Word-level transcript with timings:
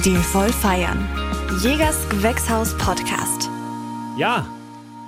Stilvoll 0.00 0.50
feiern. 0.50 1.08
Jägers 1.62 2.06
Gewächshaus 2.10 2.76
Podcast. 2.76 3.48
Ja, 4.18 4.46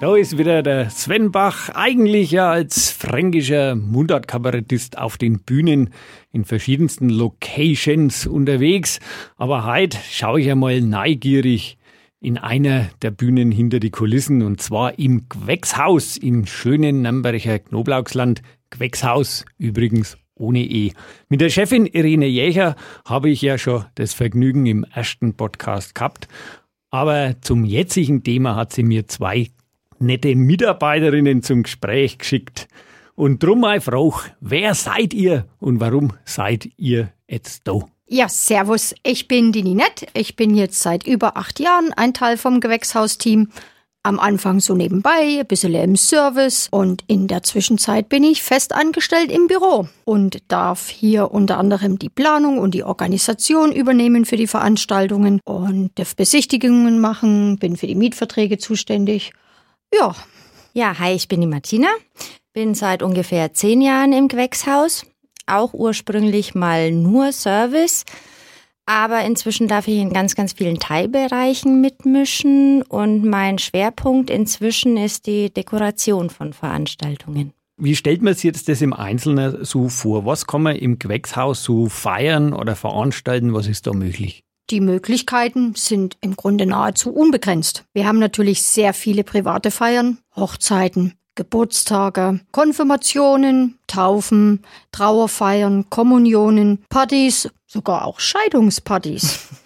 da 0.01 0.17
ist 0.17 0.39
wieder 0.39 0.63
der 0.63 0.89
Sven 0.89 1.31
Bach, 1.31 1.69
eigentlich 1.69 2.31
ja 2.31 2.51
als 2.51 2.91
fränkischer 2.91 3.75
Mundartkabarettist 3.75 4.97
auf 4.97 5.19
den 5.19 5.41
Bühnen 5.41 5.91
in 6.33 6.47
verschiedensten 6.47 7.11
Locations 7.11 8.27
unterwegs. 8.27 8.99
Aber 9.37 9.67
heute 9.67 9.99
schaue 10.11 10.41
ich 10.41 10.51
einmal 10.51 10.81
neugierig 10.81 11.77
in 12.19 12.39
einer 12.39 12.89
der 13.03 13.11
Bühnen 13.11 13.53
hinter 13.53 13.81
die 13.81 13.91
Kulissen 13.91 14.41
und 14.43 14.63
zwar 14.63 14.99
im 14.99 15.29
Gewächshaus 15.29 16.17
im 16.17 16.47
schönen 16.47 17.03
Nürnberger 17.03 17.59
Knoblauchsland. 17.59 18.41
Gewächshaus 18.71 19.45
übrigens 19.59 20.17
ohne 20.39 20.61
E. 20.61 20.93
Mit 21.29 21.41
der 21.41 21.51
Chefin 21.51 21.87
Irene 21.87 22.27
Jächer 22.27 22.77
habe 23.05 23.31
ich 23.31 23.43
ja 23.43 23.59
schon 23.59 23.85
das 23.97 24.15
Vergnügen 24.15 24.67
im 24.67 24.85
ersten 24.85 25.35
Podcast 25.35 25.95
gehabt. 25.95 26.29
Aber 26.91 27.37
zum 27.41 27.65
jetzigen 27.65 28.23
Thema 28.23 28.57
hat 28.57 28.73
sie 28.73 28.83
mir 28.83 29.07
zwei 29.09 29.49
nette 29.99 30.35
Mitarbeiterinnen 30.35 31.43
zum 31.43 31.63
Gespräch 31.65 32.19
geschickt. 32.19 32.69
Und 33.15 33.43
drum 33.43 33.61
meine 33.61 33.81
Frage, 33.81 34.33
wer 34.41 34.75
seid 34.75 35.13
ihr 35.13 35.47
und 35.59 35.81
warum 35.81 36.13
seid 36.25 36.69
ihr 36.77 37.13
jetzt 37.27 37.67
da? 37.67 37.81
Ja, 38.07 38.29
servus, 38.29 38.95
ich 39.03 39.29
bin 39.29 39.53
die 39.53 39.63
Ninette. 39.63 40.07
Ich 40.15 40.35
bin 40.35 40.55
jetzt 40.55 40.81
seit 40.81 41.07
über 41.07 41.37
acht 41.37 41.61
Jahren 41.61 41.93
ein 41.95 42.15
Teil 42.15 42.39
vom 42.39 42.61
Gewächshausteam 42.61 43.49
am 44.03 44.19
Anfang 44.19 44.61
so 44.61 44.75
nebenbei, 44.75 45.39
ein 45.41 45.47
bisschen 45.47 45.75
im 45.75 45.97
Service 45.97 46.69
und 46.71 47.03
in 47.09 47.27
der 47.27 47.43
Zwischenzeit 47.43 48.09
bin 48.09 48.25
ich 48.25 48.43
fest 48.43 48.73
angestellt 48.73 49.31
im 49.31 49.49
Büro 49.49 49.89
und 50.05 50.39
darf 50.49 50.89
hier 50.89 51.31
unter 51.31 51.59
anderem 51.59 51.99
die 51.99 52.09
Planung 52.09 52.59
und 52.59 52.75
die 52.75 52.85
Organisation 52.85 53.73
übernehmen 53.73 54.25
für 54.25 54.37
die 54.37 54.47
Veranstaltungen 54.47 55.41
und 55.45 55.91
darf 55.97 56.17
Besichtigungen 56.17 57.01
machen, 57.01 57.59
bin 57.59 57.77
für 57.77 57.87
die 57.87 57.95
Mietverträge 57.95 58.59
zuständig. 58.59 59.33
Ja. 59.93 60.15
Ja, 60.75 60.99
hi, 60.99 61.13
ich 61.13 61.29
bin 61.29 61.41
die 61.41 61.47
Martina, 61.47 61.89
bin 62.53 62.75
seit 62.75 63.03
ungefähr 63.03 63.53
zehn 63.53 63.81
Jahren 63.81 64.13
im 64.13 64.29
Gewächshaus, 64.29 65.05
auch 65.47 65.73
ursprünglich 65.75 66.55
mal 66.55 66.93
nur 66.93 67.33
Service 67.33 68.05
aber 68.89 69.23
inzwischen 69.23 69.69
darf 69.69 69.87
ich 69.87 69.99
in 69.99 70.13
ganz, 70.13 70.35
ganz 70.35 70.55
vielen 70.55 70.81
Teilbereichen 70.81 71.83
mitmischen 71.83 72.83
und 72.83 73.25
mein 73.25 73.59
Schwerpunkt 73.59 74.31
inzwischen 74.31 74.97
ist 74.97 75.27
die 75.27 75.53
Dekoration 75.53 76.31
von 76.31 76.55
Veranstaltungen. 76.55 77.53
Wie 77.77 77.95
stellt 77.95 78.23
man 78.23 78.33
sich 78.35 78.45
jetzt 78.45 78.69
das 78.69 78.81
im 78.81 78.95
Einzelnen 78.95 79.65
so 79.65 79.91
vor? 79.91 80.25
Was 80.25 80.47
kann 80.47 80.63
man 80.63 80.75
im 80.77 80.99
Gewächshaus 80.99 81.63
so 81.63 81.89
feiern 81.89 82.55
oder 82.55 82.75
veranstalten? 82.75 83.53
Was 83.53 83.67
ist 83.67 83.87
da 83.87 83.93
möglich? 83.93 84.43
Die 84.71 84.81
Möglichkeiten 84.81 85.75
sind 85.77 86.17
im 86.23 86.35
Grunde 86.35 86.67
nahezu 86.67 87.13
unbegrenzt. 87.13 87.85
Wir 87.93 88.07
haben 88.07 88.19
natürlich 88.19 88.63
sehr 88.63 88.95
viele 88.95 89.23
private 89.23 89.71
Feiern, 89.71 90.19
Hochzeiten, 90.35 91.13
Geburtstage, 91.37 92.41
Konfirmationen, 92.51 93.79
Taufen, 93.87 94.63
Trauerfeiern, 94.91 95.89
Kommunionen, 95.89 96.85
Partys, 96.89 97.49
sogar 97.69 98.05
auch 98.05 98.19
Scheidungspartys. 98.19 99.49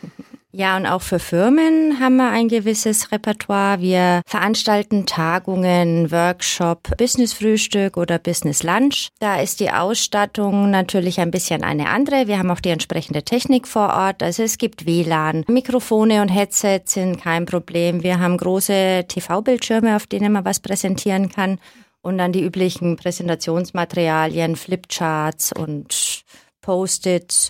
Ja, 0.55 0.77
und 0.77 0.85
auch 0.85 1.01
für 1.01 1.19
Firmen 1.19 1.99
haben 1.99 2.17
wir 2.17 2.29
ein 2.29 2.49
gewisses 2.49 3.11
Repertoire. 3.11 3.81
Wir 3.81 4.21
veranstalten 4.27 5.07
Tagungen, 5.07 6.13
Workshop, 6.13 6.95
Business-Frühstück 6.99 7.97
oder 7.97 8.19
Business-Lunch. 8.19 9.09
Da 9.19 9.41
ist 9.41 9.61
die 9.61 9.71
Ausstattung 9.71 10.71
natürlich 10.71 11.21
ein 11.21 11.31
bisschen 11.31 11.65
eine 11.65 11.89
andere. 11.89 12.27
Wir 12.27 12.39
haben 12.39 12.51
auch 12.51 12.61
die 12.61 12.69
entsprechende 12.69 13.23
Technik 13.23 13.67
vor 13.67 13.95
Ort. 13.95 14.23
Also 14.23 14.43
es 14.43 14.59
gibt 14.59 14.85
WLAN, 14.85 15.47
Mikrofone 15.49 16.21
und 16.21 16.29
Headsets 16.29 16.93
sind 16.93 17.23
kein 17.23 17.47
Problem. 17.47 18.03
Wir 18.03 18.21
haben 18.21 18.37
große 18.37 19.07
TV-Bildschirme, 19.09 19.97
auf 19.97 20.07
denen 20.07 20.35
man 20.35 20.45
was 20.45 20.61
präsentieren 20.61 21.31
kann. 21.31 21.61
Und 22.03 22.19
dann 22.19 22.33
die 22.33 22.45
üblichen 22.45 22.97
Präsentationsmaterialien, 22.97 24.57
Flipcharts 24.57 25.53
und 25.55 26.25
Post-its 26.61 27.49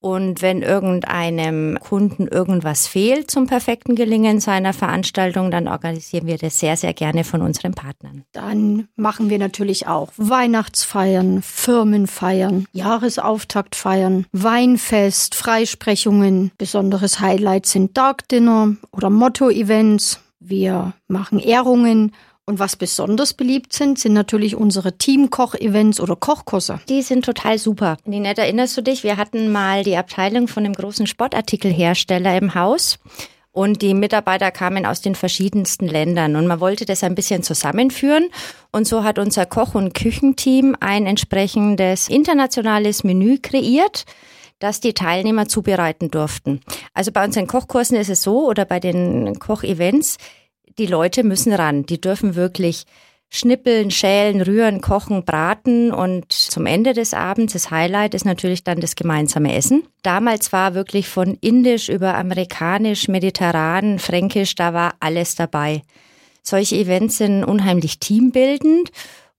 und 0.00 0.40
wenn 0.40 0.62
irgendeinem 0.62 1.78
Kunden 1.78 2.26
irgendwas 2.26 2.86
fehlt 2.86 3.30
zum 3.30 3.46
perfekten 3.46 3.94
Gelingen 3.94 4.40
seiner 4.40 4.72
Veranstaltung, 4.72 5.50
dann 5.50 5.68
organisieren 5.68 6.26
wir 6.26 6.38
das 6.38 6.58
sehr, 6.58 6.76
sehr 6.78 6.94
gerne 6.94 7.22
von 7.22 7.42
unseren 7.42 7.72
Partnern. 7.72 8.24
Dann 8.32 8.88
machen 8.96 9.28
wir 9.28 9.38
natürlich 9.38 9.86
auch 9.86 10.10
Weihnachtsfeiern, 10.16 11.42
Firmenfeiern, 11.42 12.66
Jahresauftaktfeiern, 12.72 14.24
Weinfest, 14.32 15.34
Freisprechungen. 15.34 16.50
Besonderes 16.56 17.20
Highlight 17.20 17.66
sind 17.66 17.96
Dark 17.98 18.26
Dinner 18.28 18.76
oder 18.92 19.10
Motto-Events. 19.10 20.20
Wir 20.40 20.94
machen 21.08 21.38
Ehrungen 21.38 22.12
und 22.46 22.58
was 22.58 22.76
besonders 22.76 23.34
beliebt 23.34 23.72
sind, 23.72 23.98
sind 23.98 24.12
natürlich 24.12 24.56
unsere 24.56 24.98
Teamkoch-Events 24.98 26.00
oder 26.00 26.16
Kochkurse. 26.16 26.80
Die 26.88 27.02
sind 27.02 27.24
total 27.24 27.58
super. 27.58 27.96
Ninette, 28.04 28.42
erinnerst 28.42 28.76
du 28.76 28.82
dich? 28.82 29.04
Wir 29.04 29.16
hatten 29.16 29.52
mal 29.52 29.84
die 29.84 29.96
Abteilung 29.96 30.48
von 30.48 30.64
einem 30.64 30.74
großen 30.74 31.06
Sportartikelhersteller 31.06 32.36
im 32.36 32.54
Haus. 32.54 32.98
Und 33.52 33.82
die 33.82 33.94
Mitarbeiter 33.94 34.52
kamen 34.52 34.86
aus 34.86 35.00
den 35.00 35.16
verschiedensten 35.16 35.88
Ländern 35.88 36.36
und 36.36 36.46
man 36.46 36.60
wollte 36.60 36.84
das 36.84 37.02
ein 37.02 37.16
bisschen 37.16 37.42
zusammenführen. 37.42 38.30
Und 38.70 38.86
so 38.86 39.02
hat 39.02 39.18
unser 39.18 39.44
Koch- 39.44 39.74
und 39.74 39.92
Küchenteam 39.92 40.76
ein 40.78 41.06
entsprechendes 41.06 42.08
internationales 42.08 43.02
Menü 43.02 43.38
kreiert 43.38 44.04
das 44.60 44.78
die 44.78 44.92
Teilnehmer 44.92 45.48
zubereiten 45.48 46.10
durften. 46.10 46.60
Also 46.94 47.10
bei 47.12 47.24
unseren 47.24 47.46
Kochkursen 47.46 47.96
ist 47.96 48.10
es 48.10 48.22
so 48.22 48.46
oder 48.46 48.66
bei 48.66 48.78
den 48.78 49.38
Kochevents, 49.38 50.18
die 50.78 50.86
Leute 50.86 51.24
müssen 51.24 51.52
ran. 51.52 51.84
Die 51.84 52.00
dürfen 52.00 52.34
wirklich 52.34 52.84
schnippeln, 53.30 53.90
schälen, 53.90 54.42
rühren, 54.42 54.80
kochen, 54.80 55.24
braten 55.24 55.92
und 55.92 56.32
zum 56.32 56.66
Ende 56.66 56.92
des 56.92 57.14
Abends, 57.14 57.52
das 57.52 57.70
Highlight 57.70 58.14
ist 58.14 58.24
natürlich 58.24 58.64
dann 58.64 58.80
das 58.80 58.96
gemeinsame 58.96 59.54
Essen. 59.54 59.84
Damals 60.02 60.52
war 60.52 60.74
wirklich 60.74 61.08
von 61.08 61.38
indisch 61.40 61.88
über 61.88 62.16
amerikanisch, 62.16 63.06
mediterran, 63.06 64.00
fränkisch, 64.00 64.56
da 64.56 64.74
war 64.74 64.94
alles 64.98 65.36
dabei. 65.36 65.82
Solche 66.42 66.76
Events 66.76 67.18
sind 67.18 67.44
unheimlich 67.44 68.00
teambildend 68.00 68.90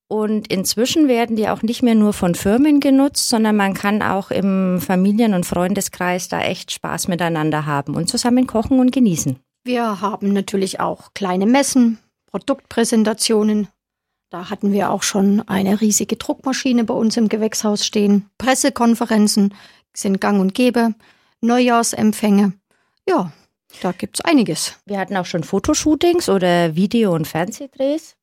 und 0.08 0.48
inzwischen 0.52 1.10
werden 1.10 1.36
die 1.36 1.50
auch 1.50 1.62
nicht 1.62 1.84
mehr 1.84 1.96
nur 1.96 2.14
von 2.14 2.36
Firmen 2.36 2.80
genutzt, 2.80 3.28
sondern 3.28 3.58
man 3.58 3.74
kann 3.74 4.02
auch 4.02 4.32
im 4.32 4.80
Familien- 4.80 5.34
und 5.34 5.46
Freundeskreis 5.46 6.30
da 6.30 6.42
echt 6.42 6.72
Spaß 6.72 7.10
miteinander 7.10 7.66
haben 7.66 7.96
und 7.96 8.08
zusammen 8.08 8.48
kochen 8.48 8.80
und 8.80 8.92
genießen. 8.92 9.38
Wir 9.64 10.02
haben 10.02 10.34
natürlich 10.34 10.80
auch 10.80 11.14
kleine 11.14 11.46
Messen, 11.46 12.00
Produktpräsentationen. 12.26 13.68
Da 14.32 14.50
hatten 14.50 14.72
wir 14.72 14.90
auch 14.90 15.04
schon 15.04 15.42
eine 15.48 15.82
riesige 15.82 16.16
Druckmaschine 16.16 16.84
bei 16.84 16.94
uns 16.94 17.18
im 17.18 17.30
Gewächshaus 17.30 17.86
stehen. 17.86 18.30
Pressekonferenzen 18.38 19.54
sind 19.94 20.20
gang 20.20 20.40
und 20.40 20.56
gäbe, 20.56 20.96
Neujahrsempfänge. 21.42 22.54
Ja, 23.08 23.32
da 23.82 23.92
gibt's 23.92 24.22
einiges. 24.22 24.78
Wir 24.86 24.98
hatten 24.98 25.16
auch 25.18 25.26
schon 25.26 25.44
Fotoshootings 25.44 26.30
oder 26.30 26.76
Video- 26.76 27.14
und 27.14 27.28
Fernsehdrehs. 27.28 28.16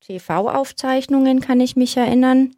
TV-Aufzeichnungen 0.00 1.40
kann 1.40 1.60
ich 1.60 1.76
mich 1.76 1.96
erinnern. 1.96 2.54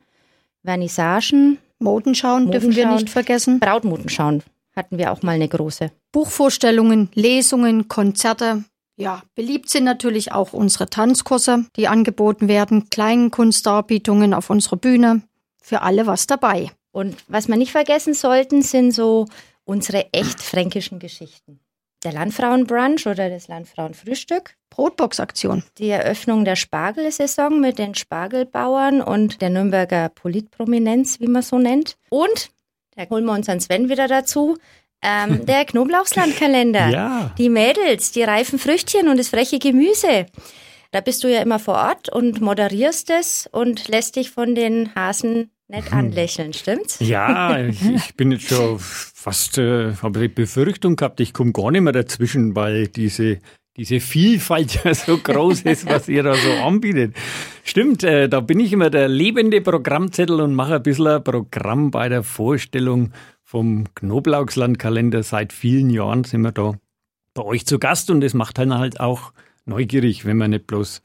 Vernissagen. 0.64 1.58
Modenschauen, 1.78 2.44
Modenschauen 2.44 2.50
dürfen 2.50 2.76
wir 2.76 2.86
nicht 2.94 3.10
vergessen. 3.10 3.60
Brautmodenschauen 3.60 4.42
hatten 4.76 4.98
wir 4.98 5.12
auch 5.12 5.22
mal 5.22 5.32
eine 5.32 5.48
große. 5.48 5.90
Buchvorstellungen, 6.12 7.10
Lesungen, 7.14 7.88
Konzerte. 7.88 8.64
Ja, 8.96 9.22
beliebt 9.34 9.68
sind 9.70 9.84
natürlich 9.84 10.32
auch 10.32 10.52
unsere 10.52 10.88
Tanzkurse, 10.88 11.66
die 11.76 11.88
angeboten 11.88 12.46
werden, 12.48 12.90
kleinen 12.90 13.30
Kunstdarbietungen 13.30 14.34
auf 14.34 14.50
unserer 14.50 14.76
Bühne. 14.76 15.22
Für 15.60 15.82
alle 15.82 16.06
was 16.06 16.26
dabei. 16.26 16.70
Und 16.92 17.16
was 17.26 17.48
wir 17.48 17.56
nicht 17.56 17.72
vergessen 17.72 18.14
sollten, 18.14 18.62
sind 18.62 18.92
so 18.92 19.26
unsere 19.64 20.12
echt 20.12 20.40
fränkischen 20.40 21.00
Geschichten. 21.00 21.58
Der 22.04 22.12
Landfrauenbrunch 22.12 23.06
oder 23.06 23.30
das 23.30 23.48
Landfrauenfrühstück. 23.48 24.54
Brotboxaktion. 24.68 25.64
Die 25.78 25.88
Eröffnung 25.88 26.44
der 26.44 26.54
Spargelsaison 26.54 27.60
mit 27.60 27.78
den 27.78 27.94
Spargelbauern 27.94 29.00
und 29.00 29.40
der 29.40 29.48
Nürnberger 29.48 30.10
Politprominenz, 30.10 31.18
wie 31.18 31.28
man 31.28 31.42
so 31.42 31.58
nennt. 31.58 31.96
Und 32.10 32.50
da 32.96 33.08
holen 33.10 33.24
wir 33.24 33.32
uns 33.32 33.48
an 33.48 33.60
Sven 33.60 33.88
wieder 33.88 34.08
dazu. 34.08 34.56
Ähm, 35.02 35.46
der 35.46 35.64
Knoblauchslandkalender. 35.64 36.88
ja. 36.88 37.34
Die 37.38 37.48
Mädels, 37.48 38.12
die 38.12 38.22
reifen 38.22 38.58
Früchtchen 38.58 39.08
und 39.08 39.18
das 39.18 39.28
freche 39.28 39.58
Gemüse. 39.58 40.26
Da 40.92 41.00
bist 41.00 41.24
du 41.24 41.28
ja 41.28 41.42
immer 41.42 41.58
vor 41.58 41.74
Ort 41.74 42.08
und 42.08 42.40
moderierst 42.40 43.10
es 43.10 43.48
und 43.50 43.88
lässt 43.88 44.16
dich 44.16 44.30
von 44.30 44.54
den 44.54 44.94
Hasen 44.94 45.50
nett 45.66 45.90
hm. 45.90 45.98
anlächeln, 45.98 46.52
stimmt's? 46.52 46.98
Ja, 47.00 47.58
ich 47.58 48.14
bin 48.16 48.30
jetzt 48.30 48.48
schon 48.48 48.78
fast, 48.78 49.58
äh, 49.58 49.94
habe 49.96 50.20
die 50.20 50.28
Befürchtung 50.28 50.96
gehabt, 50.96 51.20
ich 51.20 51.32
komme 51.32 51.52
gar 51.52 51.70
nicht 51.70 51.80
mehr 51.80 51.92
dazwischen, 51.92 52.54
weil 52.54 52.88
diese 52.88 53.38
diese 53.76 54.00
Vielfalt 54.00 54.84
ja 54.84 54.94
so 54.94 55.18
groß 55.18 55.62
ist, 55.62 55.86
was 55.88 56.08
ihr 56.08 56.22
da 56.22 56.34
so 56.34 56.52
anbietet. 56.52 57.14
Stimmt, 57.64 58.04
äh, 58.04 58.28
da 58.28 58.40
bin 58.40 58.60
ich 58.60 58.72
immer 58.72 58.90
der 58.90 59.08
lebende 59.08 59.60
Programmzettel 59.60 60.40
und 60.40 60.54
mache 60.54 60.76
ein 60.76 60.82
bisschen 60.82 61.08
ein 61.08 61.24
Programm 61.24 61.90
bei 61.90 62.08
der 62.08 62.22
Vorstellung 62.22 63.12
vom 63.42 63.92
Knoblauchslandkalender. 63.94 65.22
Seit 65.22 65.52
vielen 65.52 65.90
Jahren 65.90 66.24
sind 66.24 66.42
wir 66.42 66.52
da 66.52 66.74
bei 67.34 67.42
euch 67.42 67.66
zu 67.66 67.78
Gast 67.78 68.10
und 68.10 68.20
das 68.20 68.34
macht 68.34 68.58
einen 68.58 68.78
halt 68.78 69.00
auch 69.00 69.32
neugierig, 69.64 70.24
wenn 70.24 70.36
man 70.36 70.50
nicht 70.50 70.66
bloß 70.66 71.02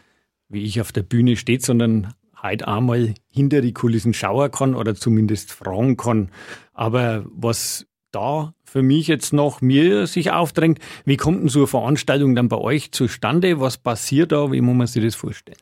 wie 0.49 0.63
ich 0.63 0.81
auf 0.81 0.91
der 0.91 1.03
Bühne 1.03 1.37
steht, 1.37 1.63
sondern 1.63 2.13
halt 2.35 2.67
einmal 2.67 3.13
hinter 3.29 3.61
die 3.61 3.73
Kulissen 3.73 4.13
schauen 4.13 4.51
kann 4.51 4.75
oder 4.75 4.95
zumindest 4.95 5.51
fragen 5.51 5.95
kann. 5.95 6.31
Aber 6.73 7.25
was 7.31 7.85
da 8.11 8.53
für 8.69 8.83
mich 8.83 9.07
jetzt 9.07 9.33
noch 9.33 9.61
mir 9.61 10.07
sich 10.07 10.31
aufdrängt, 10.31 10.79
wie 11.05 11.17
kommt 11.17 11.41
denn 11.41 11.49
so 11.49 11.59
eine 11.59 11.67
Veranstaltung 11.67 12.35
dann 12.35 12.49
bei 12.49 12.57
euch 12.57 12.91
zustande? 12.91 13.59
Was 13.59 13.77
passiert 13.77 14.31
da? 14.31 14.51
Wie 14.51 14.61
muss 14.61 14.75
man 14.75 14.87
sich 14.87 15.03
das 15.03 15.15
vorstellen? 15.15 15.57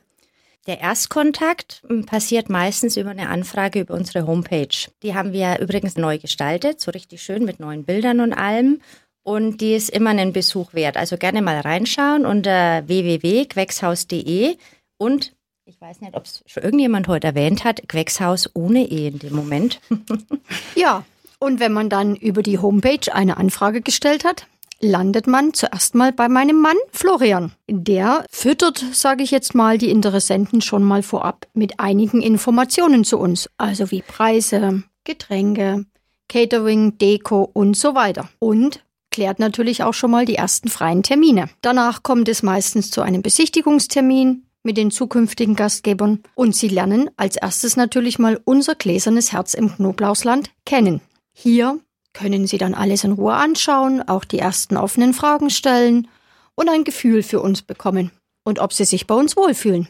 Der 0.66 0.80
Erstkontakt 0.80 1.82
passiert 2.04 2.50
meistens 2.50 2.98
über 2.98 3.10
eine 3.10 3.30
Anfrage 3.30 3.80
über 3.80 3.94
unsere 3.94 4.26
Homepage. 4.26 4.68
Die 5.02 5.14
haben 5.14 5.32
wir 5.32 5.60
übrigens 5.60 5.96
neu 5.96 6.18
gestaltet, 6.18 6.80
so 6.80 6.90
richtig 6.90 7.22
schön 7.22 7.46
mit 7.46 7.58
neuen 7.58 7.84
Bildern 7.84 8.20
und 8.20 8.34
allem. 8.34 8.82
Und 9.22 9.62
die 9.62 9.74
ist 9.74 9.88
immer 9.88 10.10
einen 10.10 10.34
Besuch 10.34 10.74
wert. 10.74 10.98
Also 10.98 11.16
gerne 11.16 11.40
mal 11.40 11.58
reinschauen 11.60 12.26
unter 12.26 12.86
www.quexhaus.de 12.86 14.56
und 14.98 15.32
ich 15.64 15.80
weiß 15.80 16.00
nicht, 16.00 16.14
ob 16.14 16.24
es 16.24 16.42
schon 16.46 16.62
irgendjemand 16.62 17.08
heute 17.08 17.26
erwähnt 17.26 17.64
hat, 17.64 17.88
Gewächshaus 17.88 18.50
ohne 18.54 18.90
E 18.90 19.08
in 19.08 19.18
dem 19.18 19.34
Moment. 19.34 19.80
ja, 20.74 21.04
und 21.38 21.60
wenn 21.60 21.72
man 21.72 21.88
dann 21.88 22.16
über 22.16 22.42
die 22.42 22.58
Homepage 22.58 23.12
eine 23.12 23.36
Anfrage 23.36 23.80
gestellt 23.80 24.24
hat, 24.24 24.46
landet 24.80 25.26
man 25.26 25.54
zuerst 25.54 25.94
mal 25.94 26.12
bei 26.12 26.28
meinem 26.28 26.60
Mann 26.60 26.76
Florian. 26.92 27.52
Der 27.68 28.24
füttert, 28.30 28.84
sage 28.92 29.22
ich 29.22 29.30
jetzt 29.30 29.54
mal, 29.54 29.78
die 29.78 29.90
Interessenten 29.90 30.60
schon 30.60 30.84
mal 30.84 31.02
vorab 31.02 31.46
mit 31.52 31.80
einigen 31.80 32.22
Informationen 32.22 33.04
zu 33.04 33.18
uns, 33.18 33.50
also 33.58 33.90
wie 33.90 34.02
Preise, 34.02 34.84
Getränke, 35.04 35.84
Catering, 36.28 36.98
Deko 36.98 37.48
und 37.52 37.76
so 37.76 37.94
weiter. 37.94 38.28
Und 38.38 38.84
klärt 39.10 39.38
natürlich 39.38 39.82
auch 39.82 39.94
schon 39.94 40.10
mal 40.10 40.26
die 40.26 40.36
ersten 40.36 40.68
freien 40.68 41.02
Termine. 41.02 41.48
Danach 41.60 42.02
kommt 42.02 42.28
es 42.28 42.42
meistens 42.42 42.90
zu 42.90 43.02
einem 43.02 43.22
Besichtigungstermin, 43.22 44.44
mit 44.64 44.76
den 44.76 44.90
zukünftigen 44.90 45.54
Gastgebern 45.54 46.20
und 46.34 46.54
sie 46.54 46.68
lernen 46.68 47.10
als 47.16 47.36
erstes 47.36 47.76
natürlich 47.76 48.18
mal 48.18 48.38
unser 48.44 48.74
gläsernes 48.74 49.32
Herz 49.32 49.54
im 49.54 49.74
Knoblauchsland 49.74 50.50
kennen. 50.66 51.00
Hier 51.40 51.78
können 52.14 52.48
sie 52.48 52.58
dann 52.58 52.74
alles 52.74 53.04
in 53.04 53.12
Ruhe 53.12 53.34
anschauen, 53.34 54.02
auch 54.08 54.24
die 54.24 54.40
ersten 54.40 54.76
offenen 54.76 55.14
Fragen 55.14 55.50
stellen 55.50 56.08
und 56.56 56.68
ein 56.68 56.82
Gefühl 56.82 57.22
für 57.22 57.40
uns 57.40 57.62
bekommen 57.62 58.10
und 58.42 58.58
ob 58.58 58.72
sie 58.72 58.84
sich 58.84 59.06
bei 59.06 59.14
uns 59.14 59.36
wohlfühlen. 59.36 59.86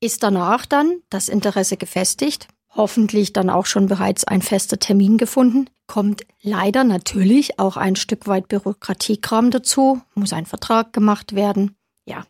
Ist 0.00 0.22
danach 0.22 0.64
dann 0.64 1.02
das 1.10 1.28
Interesse 1.28 1.76
gefestigt, 1.76 2.48
hoffentlich 2.70 3.34
dann 3.34 3.50
auch 3.50 3.66
schon 3.66 3.88
bereits 3.88 4.24
ein 4.24 4.40
fester 4.40 4.78
Termin 4.78 5.18
gefunden, 5.18 5.68
kommt 5.86 6.22
leider 6.40 6.82
natürlich 6.82 7.58
auch 7.58 7.76
ein 7.76 7.96
Stück 7.96 8.26
weit 8.26 8.48
Bürokratiekram 8.48 9.50
dazu, 9.50 10.00
muss 10.14 10.32
ein 10.32 10.46
Vertrag 10.46 10.94
gemacht 10.94 11.34
werden. 11.34 11.76
Ja, 12.06 12.24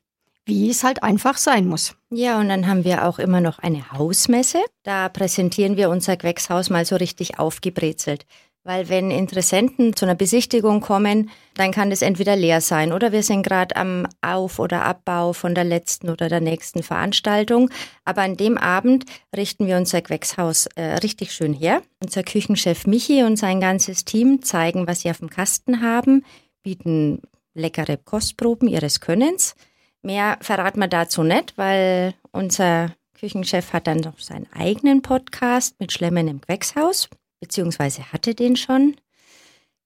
wie 0.44 0.70
es 0.70 0.82
halt 0.82 1.04
einfach 1.04 1.36
sein 1.38 1.68
muss. 1.68 1.94
Ja, 2.10 2.40
und 2.40 2.48
dann 2.48 2.66
haben 2.66 2.82
wir 2.82 3.06
auch 3.06 3.20
immer 3.20 3.40
noch 3.40 3.60
eine 3.60 3.92
Hausmesse. 3.92 4.58
Da 4.82 5.08
präsentieren 5.08 5.76
wir 5.76 5.88
unser 5.88 6.16
Gewächshaus 6.16 6.68
mal 6.68 6.84
so 6.84 6.96
richtig 6.96 7.38
aufgebrezelt. 7.38 8.26
Weil 8.66 8.88
wenn 8.88 9.12
Interessenten 9.12 9.94
zu 9.94 10.06
einer 10.06 10.16
Besichtigung 10.16 10.80
kommen, 10.80 11.30
dann 11.54 11.70
kann 11.70 11.88
das 11.88 12.02
entweder 12.02 12.34
leer 12.34 12.60
sein 12.60 12.92
oder 12.92 13.12
wir 13.12 13.22
sind 13.22 13.44
gerade 13.44 13.76
am 13.76 14.08
Auf- 14.22 14.58
oder 14.58 14.82
Abbau 14.84 15.32
von 15.34 15.54
der 15.54 15.62
letzten 15.62 16.10
oder 16.10 16.28
der 16.28 16.40
nächsten 16.40 16.82
Veranstaltung. 16.82 17.70
Aber 18.04 18.22
an 18.22 18.36
dem 18.36 18.58
Abend 18.58 19.04
richten 19.36 19.68
wir 19.68 19.76
unser 19.76 20.02
Gewächshaus 20.02 20.66
äh, 20.74 20.94
richtig 20.94 21.30
schön 21.30 21.52
her. 21.52 21.80
Unser 22.02 22.24
Küchenchef 22.24 22.88
Michi 22.88 23.22
und 23.22 23.36
sein 23.36 23.60
ganzes 23.60 24.04
Team 24.04 24.42
zeigen, 24.42 24.88
was 24.88 25.02
sie 25.02 25.10
auf 25.10 25.18
dem 25.18 25.30
Kasten 25.30 25.80
haben, 25.80 26.24
bieten 26.64 27.22
leckere 27.54 27.96
Kostproben 27.96 28.66
ihres 28.66 28.98
Könnens. 28.98 29.54
Mehr 30.02 30.38
verraten 30.40 30.80
wir 30.80 30.88
dazu 30.88 31.22
nicht, 31.22 31.56
weil 31.56 32.14
unser 32.32 32.96
Küchenchef 33.14 33.72
hat 33.72 33.86
dann 33.86 33.98
noch 33.98 34.18
seinen 34.18 34.52
eigenen 34.52 35.02
Podcast 35.02 35.78
mit 35.78 35.92
Schlemmen 35.92 36.26
im 36.26 36.40
Gewächshaus, 36.40 37.08
beziehungsweise 37.46 38.12
hatte 38.12 38.34
den 38.34 38.56
schon. 38.56 38.96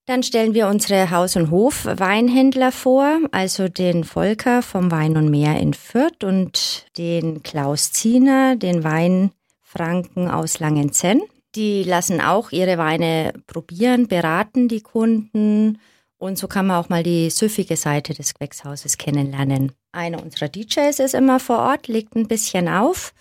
Dann 0.06 0.22
stellen 0.22 0.54
wir 0.54 0.66
unsere 0.68 1.10
Haus- 1.10 1.36
und 1.36 1.50
Hof-Weinhändler 1.50 2.72
vor, 2.72 3.18
also 3.30 3.68
den 3.68 4.04
Volker 4.04 4.62
vom 4.62 4.90
Wein 4.90 5.16
und 5.16 5.30
Meer 5.30 5.60
in 5.60 5.74
Fürth 5.74 6.24
und 6.24 6.86
den 6.96 7.42
Klaus 7.42 7.92
Ziener, 7.92 8.56
den 8.56 8.82
Weinfranken 8.82 10.28
aus 10.28 10.58
Langenzenn. 10.58 11.20
Die 11.54 11.84
lassen 11.84 12.20
auch 12.20 12.50
ihre 12.50 12.78
Weine 12.78 13.32
probieren, 13.46 14.08
beraten 14.08 14.68
die 14.68 14.80
Kunden 14.80 15.78
und 16.16 16.38
so 16.38 16.48
kann 16.48 16.66
man 16.66 16.76
auch 16.76 16.88
mal 16.88 17.02
die 17.02 17.30
süffige 17.30 17.76
Seite 17.76 18.12
des 18.14 18.34
Gewächshauses 18.34 18.98
kennenlernen. 18.98 19.72
Einer 19.92 20.22
unserer 20.22 20.48
DJs 20.48 20.98
ist 20.98 21.14
immer 21.14 21.40
vor 21.40 21.58
Ort, 21.58 21.88
legt 21.88 22.16
ein 22.16 22.28
bisschen 22.28 22.68
auf 22.68 23.12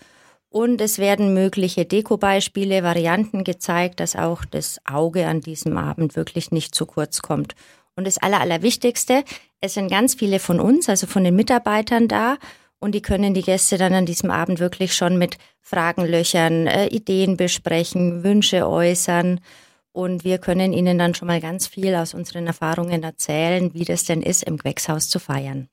und 0.49 0.81
es 0.81 0.97
werden 0.97 1.33
mögliche 1.33 1.85
Dekobeispiele, 1.85 2.83
Varianten 2.83 3.43
gezeigt, 3.43 3.99
dass 3.99 4.15
auch 4.15 4.45
das 4.45 4.79
Auge 4.85 5.27
an 5.27 5.41
diesem 5.41 5.77
Abend 5.77 6.15
wirklich 6.15 6.51
nicht 6.51 6.73
zu 6.73 6.85
kurz 6.85 7.21
kommt. 7.21 7.55
Und 7.95 8.07
das 8.07 8.17
Aller, 8.17 8.41
Allerwichtigste, 8.41 9.23
es 9.61 9.73
sind 9.73 9.89
ganz 9.89 10.15
viele 10.15 10.39
von 10.39 10.59
uns, 10.59 10.89
also 10.89 11.05
von 11.05 11.23
den 11.23 11.35
Mitarbeitern 11.35 12.07
da 12.07 12.37
und 12.79 12.95
die 12.95 13.01
können 13.01 13.33
die 13.33 13.41
Gäste 13.41 13.77
dann 13.77 13.93
an 13.93 14.05
diesem 14.05 14.31
Abend 14.31 14.59
wirklich 14.59 14.93
schon 14.93 15.17
mit 15.17 15.37
Fragen 15.59 16.05
löchern, 16.05 16.65
äh, 16.65 16.87
Ideen 16.87 17.35
besprechen, 17.35 18.23
Wünsche 18.23 18.67
äußern. 18.67 19.41
Und 19.91 20.23
wir 20.23 20.37
können 20.37 20.71
Ihnen 20.71 20.97
dann 20.97 21.13
schon 21.13 21.27
mal 21.27 21.41
ganz 21.41 21.67
viel 21.67 21.93
aus 21.95 22.13
unseren 22.13 22.47
Erfahrungen 22.47 23.03
erzählen, 23.03 23.73
wie 23.73 23.83
das 23.83 24.05
denn 24.05 24.21
ist, 24.21 24.43
im 24.43 24.57
Gewächshaus 24.57 25.09
zu 25.09 25.19
feiern. 25.19 25.67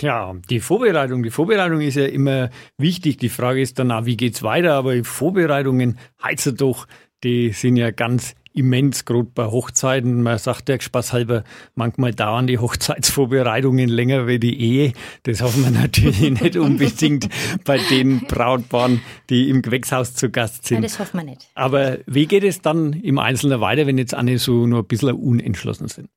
Ja, 0.00 0.34
die 0.50 0.60
Vorbereitung. 0.60 1.22
Die 1.22 1.30
Vorbereitung 1.30 1.80
ist 1.80 1.94
ja 1.94 2.04
immer 2.04 2.50
wichtig. 2.76 3.16
Die 3.18 3.30
Frage 3.30 3.62
ist 3.62 3.78
dann 3.78 3.90
auch, 3.90 4.04
wie 4.04 4.16
geht's 4.16 4.42
weiter? 4.42 4.74
Aber 4.74 4.94
die 4.94 5.04
Vorbereitungen, 5.04 5.98
heizer 6.22 6.52
doch, 6.52 6.86
die 7.24 7.50
sind 7.52 7.76
ja 7.76 7.90
ganz 7.90 8.34
immens, 8.52 9.04
gerade 9.04 9.24
bei 9.24 9.46
Hochzeiten. 9.46 10.22
Man 10.22 10.38
sagt 10.38 10.68
ja 10.68 10.80
spaßhalber, 10.80 11.44
manchmal 11.74 12.12
dauern 12.12 12.46
die 12.46 12.58
Hochzeitsvorbereitungen 12.58 13.88
länger 13.88 14.26
wie 14.26 14.38
die 14.38 14.58
Ehe. 14.58 14.92
Das 15.22 15.42
hoffen 15.42 15.64
wir 15.64 15.70
natürlich 15.82 16.20
nicht 16.42 16.56
unbedingt 16.56 17.28
bei 17.64 17.78
den 17.78 18.20
Brautpaaren, 18.20 19.02
die 19.30 19.48
im 19.48 19.62
Gewächshaus 19.62 20.14
zu 20.14 20.30
Gast 20.30 20.66
sind. 20.66 20.78
Ja, 20.78 20.82
das 20.82 20.98
hoffen 20.98 21.18
wir 21.18 21.24
nicht. 21.24 21.48
Aber 21.54 21.98
wie 22.06 22.26
geht 22.26 22.44
es 22.44 22.62
dann 22.62 22.94
im 22.94 23.18
Einzelnen 23.18 23.60
weiter, 23.60 23.86
wenn 23.86 23.98
jetzt 23.98 24.14
alle 24.14 24.38
so 24.38 24.66
nur 24.66 24.80
ein 24.80 24.86
bisschen 24.86 25.12
unentschlossen 25.12 25.88
sind? 25.88 26.08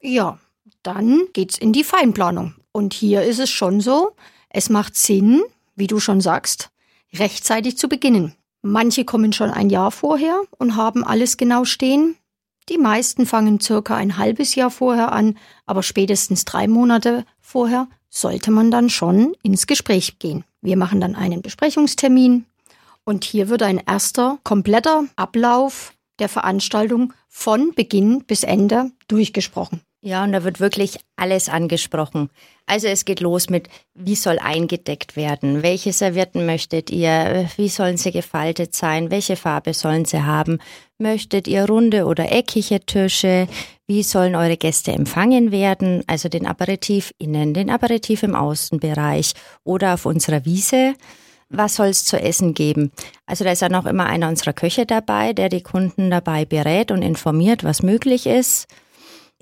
Ja, 0.00 0.38
dann 0.82 1.26
geht's 1.32 1.56
in 1.56 1.72
die 1.72 1.84
Feinplanung. 1.84 2.54
Und 2.76 2.92
hier 2.92 3.22
ist 3.22 3.38
es 3.38 3.50
schon 3.50 3.80
so, 3.80 4.16
es 4.50 4.68
macht 4.68 4.96
Sinn, 4.96 5.44
wie 5.76 5.86
du 5.86 6.00
schon 6.00 6.20
sagst, 6.20 6.70
rechtzeitig 7.14 7.78
zu 7.78 7.88
beginnen. 7.88 8.34
Manche 8.62 9.04
kommen 9.04 9.32
schon 9.32 9.52
ein 9.52 9.70
Jahr 9.70 9.92
vorher 9.92 10.42
und 10.58 10.74
haben 10.74 11.04
alles 11.04 11.36
genau 11.36 11.64
stehen. 11.64 12.16
Die 12.68 12.78
meisten 12.78 13.26
fangen 13.26 13.60
circa 13.60 13.94
ein 13.94 14.18
halbes 14.18 14.56
Jahr 14.56 14.72
vorher 14.72 15.12
an, 15.12 15.38
aber 15.66 15.84
spätestens 15.84 16.44
drei 16.44 16.66
Monate 16.66 17.24
vorher 17.40 17.86
sollte 18.10 18.50
man 18.50 18.72
dann 18.72 18.90
schon 18.90 19.36
ins 19.44 19.68
Gespräch 19.68 20.18
gehen. 20.18 20.42
Wir 20.60 20.76
machen 20.76 21.00
dann 21.00 21.14
einen 21.14 21.42
Besprechungstermin 21.42 22.44
und 23.04 23.22
hier 23.22 23.48
wird 23.48 23.62
ein 23.62 23.82
erster 23.86 24.38
kompletter 24.42 25.04
Ablauf 25.14 25.92
der 26.18 26.28
Veranstaltung 26.28 27.12
von 27.28 27.72
Beginn 27.72 28.24
bis 28.24 28.42
Ende 28.42 28.90
durchgesprochen. 29.06 29.80
Ja, 30.06 30.22
und 30.22 30.32
da 30.32 30.44
wird 30.44 30.60
wirklich 30.60 30.98
alles 31.16 31.48
angesprochen. 31.48 32.28
Also 32.66 32.88
es 32.88 33.06
geht 33.06 33.20
los 33.20 33.48
mit, 33.48 33.70
wie 33.94 34.16
soll 34.16 34.38
eingedeckt 34.38 35.16
werden? 35.16 35.62
Welche 35.62 35.94
Servietten 35.94 36.44
möchtet 36.44 36.90
ihr? 36.90 37.48
Wie 37.56 37.70
sollen 37.70 37.96
sie 37.96 38.12
gefaltet 38.12 38.74
sein? 38.74 39.10
Welche 39.10 39.36
Farbe 39.36 39.72
sollen 39.72 40.04
sie 40.04 40.22
haben? 40.22 40.58
Möchtet 40.98 41.48
ihr 41.48 41.64
runde 41.64 42.04
oder 42.04 42.30
eckige 42.30 42.84
Tische? 42.84 43.48
Wie 43.86 44.02
sollen 44.02 44.34
eure 44.34 44.58
Gäste 44.58 44.92
empfangen 44.92 45.52
werden? 45.52 46.04
Also 46.06 46.28
den 46.28 46.46
Aperitif 46.46 47.14
innen, 47.16 47.54
den 47.54 47.70
Aperitif 47.70 48.22
im 48.24 48.34
Außenbereich 48.34 49.32
oder 49.64 49.94
auf 49.94 50.04
unserer 50.04 50.44
Wiese. 50.44 50.96
Was 51.48 51.76
soll 51.76 51.88
es 51.88 52.04
zu 52.04 52.20
essen 52.20 52.52
geben? 52.52 52.92
Also 53.24 53.42
da 53.42 53.52
ist 53.52 53.62
dann 53.62 53.74
auch 53.74 53.86
immer 53.86 54.04
einer 54.04 54.28
unserer 54.28 54.52
Köche 54.52 54.84
dabei, 54.84 55.32
der 55.32 55.48
die 55.48 55.62
Kunden 55.62 56.10
dabei 56.10 56.44
berät 56.44 56.90
und 56.90 57.00
informiert, 57.00 57.64
was 57.64 57.82
möglich 57.82 58.26
ist. 58.26 58.66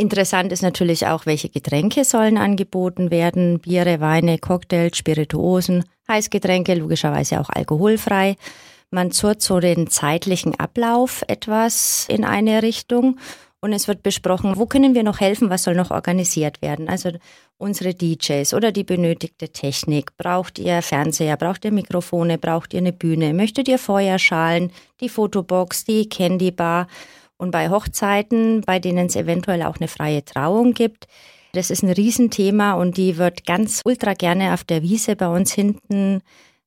Interessant 0.02 0.50
ist 0.50 0.62
natürlich 0.62 1.06
auch, 1.06 1.26
welche 1.26 1.48
Getränke 1.48 2.02
sollen 2.02 2.36
angeboten 2.36 3.12
werden. 3.12 3.60
Biere, 3.60 4.00
Weine, 4.00 4.36
Cocktails, 4.38 4.96
Spirituosen, 4.96 5.84
Heißgetränke, 6.08 6.74
logischerweise 6.74 7.38
auch 7.40 7.50
alkoholfrei. 7.50 8.34
Man 8.90 9.12
zurrt 9.12 9.42
so 9.42 9.60
den 9.60 9.86
zeitlichen 9.86 10.58
Ablauf 10.58 11.22
etwas 11.28 12.06
in 12.08 12.24
eine 12.24 12.64
Richtung 12.64 13.20
und 13.60 13.72
es 13.72 13.86
wird 13.86 14.02
besprochen, 14.02 14.56
wo 14.56 14.66
können 14.66 14.96
wir 14.96 15.04
noch 15.04 15.20
helfen, 15.20 15.50
was 15.50 15.62
soll 15.62 15.76
noch 15.76 15.92
organisiert 15.92 16.60
werden. 16.62 16.88
Also 16.88 17.12
unsere 17.56 17.94
DJs 17.94 18.54
oder 18.54 18.72
die 18.72 18.82
benötigte 18.82 19.50
Technik. 19.50 20.16
Braucht 20.16 20.58
ihr 20.58 20.82
Fernseher, 20.82 21.36
braucht 21.36 21.64
ihr 21.64 21.70
Mikrofone, 21.70 22.38
braucht 22.38 22.74
ihr 22.74 22.80
eine 22.80 22.92
Bühne, 22.92 23.34
möchtet 23.34 23.68
ihr 23.68 23.78
Feuerschalen, 23.78 24.72
die 25.00 25.08
Fotobox, 25.08 25.84
die 25.84 26.08
Candybar 26.08 26.88
und 27.36 27.50
bei 27.50 27.70
Hochzeiten, 27.70 28.62
bei 28.62 28.78
denen 28.78 29.06
es 29.06 29.16
eventuell 29.16 29.62
auch 29.62 29.76
eine 29.76 29.88
freie 29.88 30.24
Trauung 30.24 30.74
gibt. 30.74 31.06
Das 31.52 31.70
ist 31.70 31.82
ein 31.82 31.90
Riesenthema 31.90 32.74
und 32.74 32.96
die 32.96 33.18
wird 33.18 33.44
ganz 33.44 33.82
ultra 33.84 34.14
gerne 34.14 34.54
auf 34.54 34.64
der 34.64 34.82
Wiese 34.82 35.16
bei 35.16 35.28
uns 35.28 35.52
hinten 35.52 36.22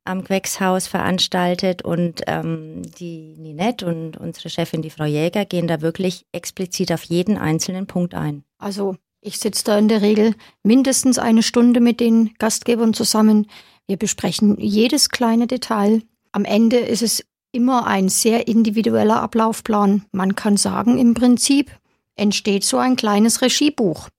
am 0.06 0.24
Gewächshaus 0.24 0.88
veranstaltet 0.88 1.82
und 1.82 2.22
ähm, 2.28 2.84
die 3.00 3.36
Ninette 3.38 3.88
und 3.88 4.18
unsere 4.18 4.50
Chefin, 4.50 4.84
die 4.84 4.92
Frau 4.92 5.06
Jäger, 5.06 5.46
gehen 5.46 5.68
da 5.68 5.82
wirklich 5.82 6.26
explizit 6.32 6.92
auf 6.92 7.04
jeden 7.04 7.38
einzelnen 7.38 7.88
Punkt 7.88 8.14
ein. 8.14 8.44
Also 8.60 8.96
ich 9.22 9.40
sitze 9.40 9.64
da 9.66 9.78
in 9.80 9.88
der 9.88 10.04
Regel 10.04 10.36
mindestens 10.62 11.18
eine 11.18 11.42
Stunde 11.42 11.80
mit 11.80 12.00
den 12.00 12.36
Gastgebern 12.38 12.94
zusammen. 12.94 13.48
Wir 13.88 13.98
besprechen 13.98 14.58
jedes 14.60 15.10
kleine 15.10 15.48
Detail. 15.48 16.04
Am 16.32 16.46
Ende 16.46 16.78
ist 16.78 17.02
es 17.02 17.26
immer 17.56 17.88
ein 17.88 18.10
sehr 18.10 18.48
individueller 18.48 19.22
Ablaufplan. 19.22 20.06
Man 20.12 20.36
kann 20.36 20.58
sagen, 20.58 20.98
im 20.98 21.14
Prinzip 21.14 21.72
entsteht 22.16 22.64
so 22.64 22.78
ein 22.78 22.96
kleines 22.96 23.42
Regiebuch. 23.42 24.10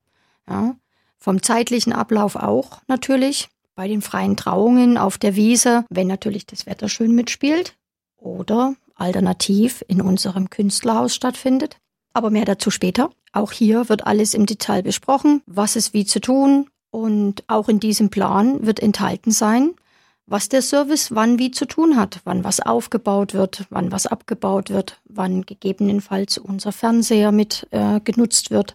Ja, 0.49 0.75
vom 1.19 1.43
zeitlichen 1.43 1.93
Ablauf 1.93 2.37
auch 2.37 2.81
natürlich 2.89 3.49
bei 3.75 3.89
den 3.89 4.01
freien 4.01 4.37
Trauungen 4.37 4.97
auf 4.97 5.19
der 5.19 5.37
Wiese, 5.37 5.85
wenn 5.91 6.07
natürlich 6.07 6.47
das 6.47 6.67
Wetter 6.67 6.89
schön 6.89 7.15
mitspielt 7.15 7.75
oder 8.17 8.75
alternativ 8.95 9.85
in 9.87 10.01
unserem 10.01 10.51
Künstlerhaus 10.51 11.15
stattfindet. 11.15 11.77
Aber 12.15 12.31
mehr 12.31 12.47
dazu 12.47 12.71
später. 12.71 13.11
Auch 13.33 13.53
hier 13.53 13.91
wird 13.91 14.07
alles 14.07 14.33
im 14.33 14.47
Detail 14.47 14.83
besprochen, 14.83 15.43
was 15.47 15.77
ist 15.77 15.93
wie 15.93 16.07
zu 16.07 16.21
tun. 16.21 16.71
Und 16.91 17.45
auch 17.49 17.69
in 17.69 17.79
diesem 17.79 18.09
Plan 18.09 18.65
wird 18.65 18.81
enthalten 18.81 19.31
sein, 19.31 19.73
was 20.27 20.49
der 20.49 20.63
Service 20.63 21.15
wann 21.15 21.39
wie 21.39 21.51
zu 21.51 21.67
tun 21.67 21.97
hat, 21.97 22.21
wann 22.25 22.45
was 22.45 22.61
aufgebaut 22.61 23.33
wird, 23.33 23.67
wann 23.71 23.93
was 23.93 24.07
abgebaut 24.07 24.71
wird, 24.71 25.01
wann 25.05 25.43
gegebenenfalls 25.43 26.39
unser 26.39 26.73
Fernseher 26.73 27.33
mit 27.33 27.67
äh, 27.71 28.01
genutzt 28.01 28.51
wird, 28.51 28.75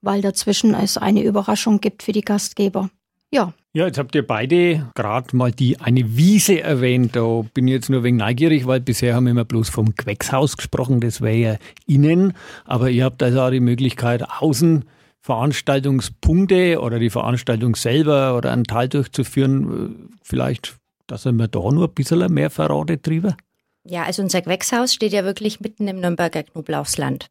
weil 0.00 0.22
dazwischen 0.22 0.74
es 0.74 0.96
eine 0.96 1.22
Überraschung 1.22 1.80
gibt 1.80 2.02
für 2.02 2.12
die 2.12 2.22
Gastgeber. 2.22 2.90
Ja. 3.30 3.52
Ja, 3.74 3.86
jetzt 3.86 3.98
habt 3.98 4.14
ihr 4.14 4.26
beide 4.26 4.90
gerade 4.94 5.36
mal 5.36 5.52
die 5.52 5.78
eine 5.80 6.16
Wiese 6.16 6.62
erwähnt. 6.62 7.14
Da 7.14 7.44
bin 7.52 7.68
ich 7.68 7.74
jetzt 7.74 7.90
nur 7.90 8.02
wegen 8.02 8.16
neugierig, 8.16 8.66
weil 8.66 8.80
bisher 8.80 9.14
haben 9.14 9.24
wir 9.24 9.32
immer 9.32 9.44
bloß 9.44 9.68
vom 9.68 9.94
Gewächshaus 9.94 10.56
gesprochen, 10.56 11.00
das 11.00 11.20
wäre 11.20 11.36
ja 11.36 11.56
innen. 11.86 12.32
Aber 12.64 12.88
ihr 12.88 13.04
habt 13.04 13.22
also 13.22 13.42
auch 13.42 13.50
die 13.50 13.60
Möglichkeit, 13.60 14.22
außen 14.40 14.86
Veranstaltungspunkte 15.20 16.80
oder 16.80 16.98
die 16.98 17.10
Veranstaltung 17.10 17.76
selber 17.76 18.36
oder 18.36 18.52
einen 18.52 18.64
Teil 18.64 18.88
durchzuführen. 18.88 20.08
Vielleicht, 20.22 20.78
dass 21.06 21.26
ihr 21.26 21.32
mir 21.32 21.48
da 21.48 21.60
nur 21.70 21.88
ein 21.88 21.94
bisschen 21.94 22.32
mehr 22.32 22.50
verratet 22.50 23.06
drüber. 23.06 23.36
Ja, 23.84 24.02
also 24.04 24.22
unser 24.22 24.42
Gewächshaus 24.42 24.94
steht 24.94 25.12
ja 25.12 25.24
wirklich 25.24 25.60
mitten 25.60 25.86
im 25.88 26.00
Nürnberger 26.00 26.42
Knoblauchsland. 26.42 27.28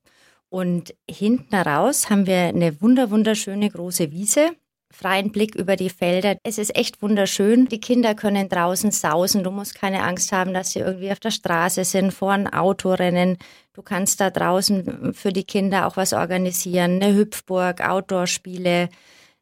Und 0.50 0.94
hinten 1.10 1.54
raus 1.56 2.10
haben 2.10 2.28
wir 2.28 2.38
eine 2.38 2.82
wunder 2.82 3.12
wunderschöne 3.12 3.70
große 3.70 4.12
Wiese 4.12 4.52
freien 4.96 5.32
Blick 5.32 5.56
über 5.56 5.76
die 5.76 5.90
Felder. 5.90 6.38
Es 6.44 6.58
ist 6.58 6.76
echt 6.76 7.02
wunderschön. 7.02 7.68
Die 7.68 7.80
Kinder 7.80 8.16
können 8.16 8.50
draußen 8.50 8.92
sausen. 8.92 9.44
Du 9.44 9.52
musst 9.52 9.76
keine 9.76 10.04
Angst 10.04 10.32
haben, 10.32 10.54
dass 10.54 10.72
sie 10.72 10.80
irgendwie 10.80 11.12
auf 11.12 11.20
der 11.20 11.32
Straße 11.32 11.84
sind, 11.84 12.14
vor 12.14 12.32
ein 12.32 12.52
Auto 12.52 12.94
rennen. 12.94 13.38
Du 13.74 13.82
kannst 13.82 14.22
da 14.22 14.30
draußen 14.30 15.14
für 15.14 15.34
die 15.34 15.44
Kinder 15.44 15.86
auch 15.86 15.98
was 15.98 16.14
organisieren. 16.14 17.02
Eine 17.02 17.14
Hüpfburg, 17.14 17.82
Outdoor-Spiele. 17.82 18.90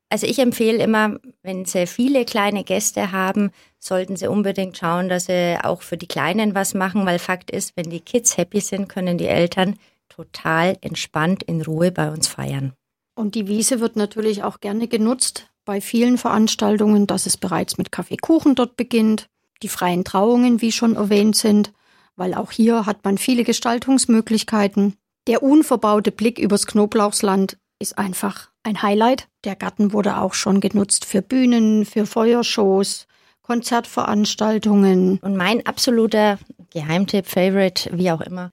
Also 0.10 0.28
ich 0.28 0.40
empfehle 0.40 0.84
immer, 0.84 1.18
wenn 1.44 1.66
sie 1.66 1.86
viele 1.88 2.25
kleine 2.25 2.63
Gäste 2.63 3.12
haben, 3.12 3.52
sollten 3.86 4.16
sie 4.16 4.28
unbedingt 4.28 4.78
schauen, 4.78 5.10
dass 5.10 5.25
sie 5.25 5.58
auch 5.62 5.82
für 5.82 5.98
die 5.98 6.08
Kleinen 6.08 6.56
was 6.56 6.74
machen, 6.74 7.06
weil 7.06 7.20
Fakt 7.20 7.52
ist, 7.52 7.75
wenn 7.75 7.90
die 7.90 8.00
Kids 8.00 8.38
happy 8.38 8.62
sind, 8.62 8.88
können 8.88 9.18
die 9.18 9.28
Eltern 9.28 9.78
total 10.10 10.78
entspannt 10.82 11.44
in 11.44 11.62
Ruhe 11.62 11.92
bei 11.92 12.10
uns 12.12 12.28
feiern. 12.28 12.74
Und 13.16 13.36
die 13.36 13.48
Wiese 13.48 13.80
wird 13.80 13.96
natürlich 13.96 14.44
auch 14.44 14.60
gerne 14.60 14.88
genutzt 14.88 15.50
bei 15.66 15.82
vielen 15.82 16.18
Veranstaltungen, 16.18 17.08
dass 17.08 17.25
es 17.25 17.38
bereits 17.38 17.78
mit 17.78 17.92
Kaffeekuchen 17.92 18.56
dort 18.56 18.75
beginnt, 18.75 19.30
die 19.62 19.70
freien 19.70 20.04
Trauungen, 20.04 20.62
wie 20.62 20.72
schon 20.72 20.96
erwähnt 20.96 21.36
sind, 21.36 21.74
weil 22.16 22.34
auch 22.34 22.52
hier 22.52 22.86
hat 22.86 23.04
man 23.04 23.18
viele 23.18 23.44
Gestaltungsmöglichkeiten. 23.44 24.96
Der 25.28 25.42
unverbaute 25.42 26.12
Blick 26.12 26.38
übers 26.38 26.68
Knoblauchsland 26.68 27.58
ist 27.80 27.98
einfach 27.98 28.50
ein 28.63 28.82
Highlight. 28.82 29.30
Der 29.46 29.56
Garten 29.56 29.94
wurde 29.94 30.18
auch 30.18 30.34
schon 30.34 30.60
genutzt 30.60 31.06
für 31.06 31.22
Bühnen, 31.22 31.86
für 31.86 32.06
Feuershows, 32.06 33.08
Konzertveranstaltungen. 33.44 35.20
Und 35.20 35.38
mein 35.38 35.66
absoluter 35.66 36.40
Geheimtipp, 36.72 37.28
Favorite, 37.28 37.90
wie 37.94 38.12
auch 38.12 38.22
immer, 38.22 38.50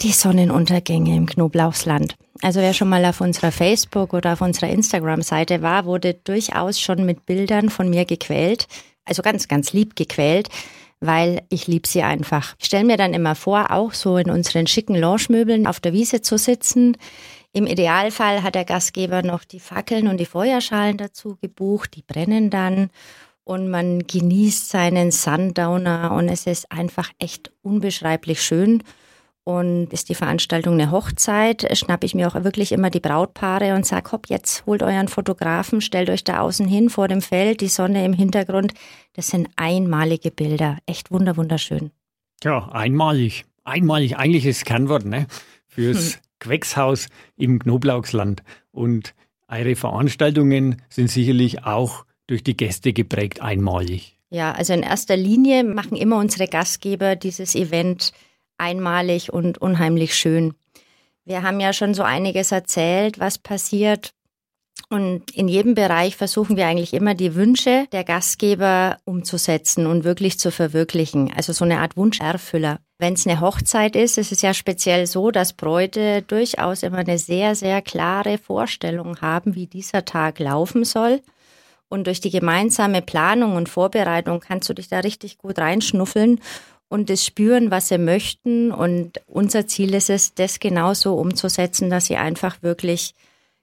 die 0.00 0.12
Sonnenuntergänge 0.12 1.16
im 1.16 1.26
Knoblauchsland. 1.26 2.16
Also 2.42 2.60
wer 2.60 2.74
schon 2.74 2.88
mal 2.88 3.04
auf 3.04 3.20
unserer 3.20 3.52
Facebook 3.52 4.12
oder 4.12 4.32
auf 4.32 4.40
unserer 4.40 4.70
Instagram-Seite 4.70 5.62
war, 5.62 5.84
wurde 5.84 6.14
durchaus 6.14 6.80
schon 6.80 7.06
mit 7.06 7.24
Bildern 7.26 7.70
von 7.70 7.88
mir 7.88 8.04
gequält. 8.04 8.66
Also 9.04 9.22
ganz, 9.22 9.48
ganz 9.48 9.72
lieb 9.72 9.96
gequält, 9.96 10.48
weil 11.00 11.42
ich 11.48 11.66
lieb 11.66 11.86
sie 11.86 12.02
einfach. 12.02 12.54
Ich 12.58 12.66
stelle 12.66 12.84
mir 12.84 12.96
dann 12.96 13.14
immer 13.14 13.34
vor, 13.34 13.70
auch 13.70 13.92
so 13.92 14.16
in 14.16 14.30
unseren 14.30 14.66
schicken 14.66 14.94
Lounge-Möbeln 14.94 15.66
auf 15.66 15.80
der 15.80 15.92
Wiese 15.92 16.22
zu 16.22 16.38
sitzen. 16.38 16.96
Im 17.52 17.66
Idealfall 17.66 18.42
hat 18.42 18.54
der 18.54 18.64
Gastgeber 18.64 19.22
noch 19.22 19.44
die 19.44 19.60
Fackeln 19.60 20.08
und 20.08 20.18
die 20.18 20.26
Feuerschalen 20.26 20.96
dazu 20.96 21.36
gebucht. 21.40 21.96
Die 21.96 22.02
brennen 22.02 22.48
dann 22.48 22.90
und 23.44 23.68
man 23.68 24.06
genießt 24.06 24.68
seinen 24.68 25.10
Sundowner 25.10 26.12
und 26.12 26.28
es 26.28 26.46
ist 26.46 26.70
einfach 26.70 27.10
echt 27.18 27.52
unbeschreiblich 27.62 28.42
schön. 28.42 28.82
Und 29.44 29.92
ist 29.92 30.08
die 30.08 30.14
Veranstaltung 30.14 30.74
eine 30.74 30.92
Hochzeit, 30.92 31.66
schnappe 31.76 32.06
ich 32.06 32.14
mir 32.14 32.28
auch 32.28 32.44
wirklich 32.44 32.70
immer 32.70 32.90
die 32.90 33.00
Brautpaare 33.00 33.74
und 33.74 33.84
sage, 33.84 34.12
hopp, 34.12 34.28
jetzt 34.28 34.64
holt 34.66 34.84
euren 34.84 35.08
Fotografen, 35.08 35.80
stellt 35.80 36.10
euch 36.10 36.22
da 36.22 36.42
außen 36.42 36.68
hin 36.68 36.90
vor 36.90 37.08
dem 37.08 37.20
Feld, 37.20 37.60
die 37.60 37.66
Sonne 37.66 38.04
im 38.04 38.12
Hintergrund. 38.12 38.72
Das 39.14 39.26
sind 39.26 39.48
einmalige 39.56 40.30
Bilder. 40.30 40.78
Echt 40.86 41.10
wunder, 41.10 41.36
wunderschön. 41.36 41.90
Ja, 42.44 42.68
einmalig. 42.68 43.44
Einmalig, 43.64 44.16
eigentlich 44.16 44.46
ist 44.46 44.60
das 44.60 44.64
Kernwort, 44.64 45.06
ne? 45.06 45.26
Fürs 45.66 46.14
hm. 46.14 46.20
Gewächshaus 46.38 47.08
im 47.36 47.58
Knoblauchsland. 47.58 48.44
Und 48.70 49.12
eure 49.48 49.74
Veranstaltungen 49.74 50.82
sind 50.88 51.10
sicherlich 51.10 51.64
auch 51.64 52.04
durch 52.26 52.42
die 52.44 52.56
Gäste 52.56 52.92
geprägt 52.92 53.40
einmalig. 53.42 54.16
Ja, 54.30 54.52
also 54.52 54.72
in 54.72 54.82
erster 54.82 55.16
Linie 55.16 55.62
machen 55.64 55.96
immer 55.96 56.16
unsere 56.16 56.48
Gastgeber 56.48 57.16
dieses 57.16 57.54
Event 57.54 58.12
einmalig 58.56 59.32
und 59.32 59.58
unheimlich 59.58 60.14
schön. 60.14 60.54
Wir 61.24 61.42
haben 61.42 61.60
ja 61.60 61.72
schon 61.72 61.94
so 61.94 62.02
einiges 62.02 62.52
erzählt, 62.52 63.20
was 63.20 63.38
passiert. 63.38 64.12
Und 64.88 65.30
in 65.30 65.48
jedem 65.48 65.74
Bereich 65.74 66.16
versuchen 66.16 66.56
wir 66.56 66.66
eigentlich 66.66 66.92
immer 66.94 67.14
die 67.14 67.34
Wünsche 67.34 67.86
der 67.92 68.04
Gastgeber 68.04 68.98
umzusetzen 69.04 69.86
und 69.86 70.04
wirklich 70.04 70.38
zu 70.38 70.50
verwirklichen. 70.50 71.32
Also 71.34 71.52
so 71.52 71.64
eine 71.64 71.80
Art 71.80 71.96
Wunscherfüller. 71.96 72.78
Wenn 72.98 73.14
es 73.14 73.26
eine 73.26 73.40
Hochzeit 73.40 73.96
ist, 73.96 74.18
ist 74.18 74.32
es 74.32 74.42
ja 74.42 74.54
speziell 74.54 75.06
so, 75.06 75.30
dass 75.30 75.54
Bräute 75.54 76.22
durchaus 76.22 76.82
immer 76.82 76.98
eine 76.98 77.18
sehr, 77.18 77.54
sehr 77.54 77.82
klare 77.82 78.38
Vorstellung 78.38 79.20
haben, 79.20 79.54
wie 79.54 79.66
dieser 79.66 80.04
Tag 80.04 80.38
laufen 80.38 80.84
soll. 80.84 81.20
Und 81.92 82.06
durch 82.06 82.22
die 82.22 82.30
gemeinsame 82.30 83.02
Planung 83.02 83.54
und 83.54 83.68
Vorbereitung 83.68 84.40
kannst 84.40 84.66
du 84.70 84.72
dich 84.72 84.88
da 84.88 85.00
richtig 85.00 85.36
gut 85.36 85.58
reinschnuffeln 85.58 86.40
und 86.88 87.10
das 87.10 87.22
spüren, 87.22 87.70
was 87.70 87.88
sie 87.88 87.98
möchten. 87.98 88.72
Und 88.72 89.20
unser 89.26 89.66
Ziel 89.66 89.92
ist 89.92 90.08
es, 90.08 90.32
das 90.32 90.58
genauso 90.58 91.16
umzusetzen, 91.16 91.90
dass 91.90 92.06
sie 92.06 92.16
einfach 92.16 92.62
wirklich 92.62 93.14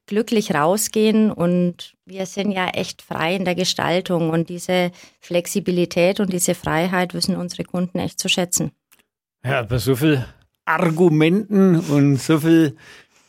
glücklich 0.05 0.53
rausgehen. 0.53 1.31
Und 1.31 1.95
wir 2.05 2.27
sind 2.27 2.51
ja 2.51 2.67
echt 2.69 3.01
frei 3.01 3.35
in 3.35 3.45
der 3.45 3.55
Gestaltung. 3.55 4.29
Und 4.29 4.49
diese 4.49 4.91
Flexibilität 5.19 6.19
und 6.19 6.31
diese 6.31 6.53
Freiheit 6.53 7.15
wissen 7.15 7.35
unsere 7.35 7.63
Kunden 7.63 7.97
echt 7.97 8.19
zu 8.19 8.29
schätzen. 8.29 8.71
Ja, 9.43 9.61
aber 9.61 9.79
so 9.79 9.95
viel 9.95 10.23
Argumenten 10.65 11.79
und 11.79 12.17
so 12.17 12.39
viel 12.39 12.77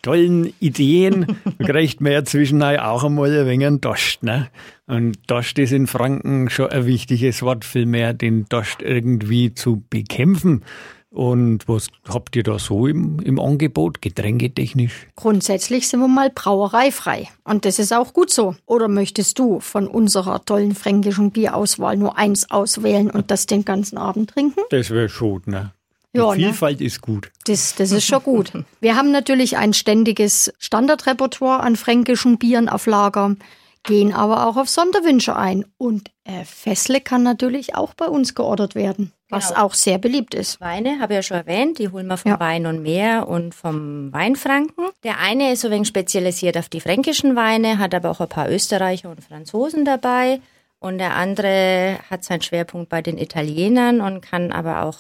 tollen 0.02 0.52
Ideen 0.61 1.26
kriegt 1.59 2.00
man 2.00 2.12
ja 2.12 2.25
zwischendurch 2.25 2.80
auch 2.80 3.04
einmal 3.04 3.30
ein 3.30 3.47
wenig 3.47 3.66
einen 3.66 3.80
Dost. 3.80 4.23
Ne? 4.23 4.49
Und 4.87 5.19
Dost 5.26 5.59
ist 5.59 5.73
in 5.73 5.87
Franken 5.87 6.50
schon 6.50 6.71
ein 6.71 6.87
wichtiges 6.87 7.42
Wort, 7.42 7.64
vielmehr 7.64 8.14
den 8.14 8.47
Dost 8.49 8.83
irgendwie 8.83 9.54
zu 9.54 9.83
bekämpfen. 9.90 10.64
Und 11.11 11.66
was 11.66 11.88
habt 12.09 12.37
ihr 12.37 12.45
da 12.45 12.61
so 12.61 12.87
im, 12.87 13.19
im 13.19 13.40
Angebot, 13.40 14.00
getränketechnisch? 14.00 15.09
Grundsätzlich 15.16 15.88
sind 15.88 15.99
wir 15.99 16.09
mal 16.09 16.30
brauereifrei. 16.30 17.28
Und 17.42 17.64
das 17.64 17.80
ist 17.80 17.92
auch 17.92 18.12
gut 18.12 18.30
so. 18.30 18.54
Oder 18.64 18.87
möchtest 18.87 19.38
du 19.40 19.59
von 19.59 19.88
unserer 19.88 20.45
tollen 20.45 20.75
fränkischen 20.76 21.33
Bierauswahl 21.33 21.97
nur 21.97 22.16
eins 22.16 22.49
auswählen 22.52 23.11
und 23.11 23.33
das 23.33 23.47
den 23.47 23.64
ganzen 23.64 23.99
Abend 23.99 24.30
trinken? 24.30 24.61
Das 24.71 24.90
wäre 24.90 25.09
schon, 25.09 25.42
ne? 25.47 25.73
Die 26.14 26.19
Ja, 26.19 26.31
ne? 26.31 26.35
Vielfalt 26.37 26.81
ist 26.81 27.00
gut. 27.02 27.31
Das, 27.47 27.75
das 27.76 27.93
ist 27.93 28.05
schon 28.07 28.23
gut. 28.23 28.52
Wir 28.81 28.97
haben 28.97 29.12
natürlich 29.12 29.57
ein 29.57 29.73
ständiges 29.73 30.52
Standardrepertoire 30.59 31.61
an 31.61 31.76
fränkischen 31.76 32.38
Bieren 32.38 32.69
auf 32.69 32.87
Lager, 32.87 33.37
gehen 33.85 34.12
aber 34.12 34.47
auch 34.47 34.57
auf 34.57 34.69
Sonderwünsche 34.69 35.37
ein. 35.37 35.64
Und 35.79 36.11
äh, 36.25 36.45
Fessle 36.45 37.00
kann 37.00 37.23
natürlich 37.23 37.75
auch 37.76 37.95
bei 37.95 38.07
uns 38.07 38.35
geordert 38.35 38.75
werden, 38.75 39.12
was 39.29 39.49
Genau. 39.50 39.61
auch 39.62 39.75
sehr 39.75 39.99
beliebt 39.99 40.35
ist. 40.35 40.61
Weine, 40.61 40.99
habe 41.00 41.12
ich 41.14 41.19
ja 41.19 41.23
schon 41.23 41.37
erwähnt, 41.38 41.79
die 41.79 41.88
holen 41.90 42.09
wir 42.09 42.17
vom 42.17 42.33
Ja. 42.33 42.40
Wein 42.40 42.67
und 42.67 42.83
Meer 42.83 43.29
und 43.29 43.55
vom 43.55 44.12
Weinfranken. 44.12 44.87
Der 45.05 45.19
eine 45.21 45.52
ist 45.52 45.61
so 45.61 45.69
ein 45.69 45.73
wenig 45.75 45.88
spezialisiert 45.88 46.59
auf 46.59 46.69
die 46.69 46.81
fränkischen 46.81 47.37
Weine, 47.37 47.79
hat 47.79 47.95
aber 47.95 48.11
auch 48.11 48.21
ein 48.21 48.29
paar 48.29 48.50
Österreicher 48.50 49.11
und 49.11 49.23
Franzosen 49.25 49.85
dabei. 49.85 50.40
Und 50.81 50.99
der 50.99 51.14
andere 51.14 51.99
hat 52.11 52.25
seinen 52.25 52.43
Schwerpunkt 52.43 52.88
bei 52.88 53.00
den 53.00 53.17
Italienern 53.17 54.00
und 54.00 54.23
kann 54.23 54.50
aber 54.50 54.83
auch 54.83 54.97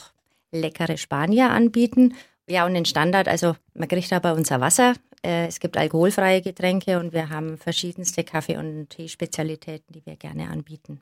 leckere 0.52 0.96
Spanier 0.96 1.50
anbieten. 1.50 2.14
Ja, 2.48 2.66
und 2.66 2.74
den 2.74 2.84
Standard, 2.84 3.28
also 3.28 3.54
man 3.74 3.88
kriegt 3.88 4.10
da 4.10 4.18
bei 4.18 4.32
uns 4.32 4.50
Wasser. 4.50 4.94
Äh, 5.22 5.46
Es 5.46 5.60
gibt 5.60 5.76
alkoholfreie 5.76 6.42
Getränke 6.42 6.98
und 6.98 7.12
wir 7.12 7.30
haben 7.30 7.58
verschiedenste 7.58 8.24
Kaffee- 8.24 8.56
und 8.58 8.90
Teespezialitäten, 8.90 9.92
die 9.92 10.04
wir 10.04 10.16
gerne 10.16 10.48
anbieten. 10.48 11.00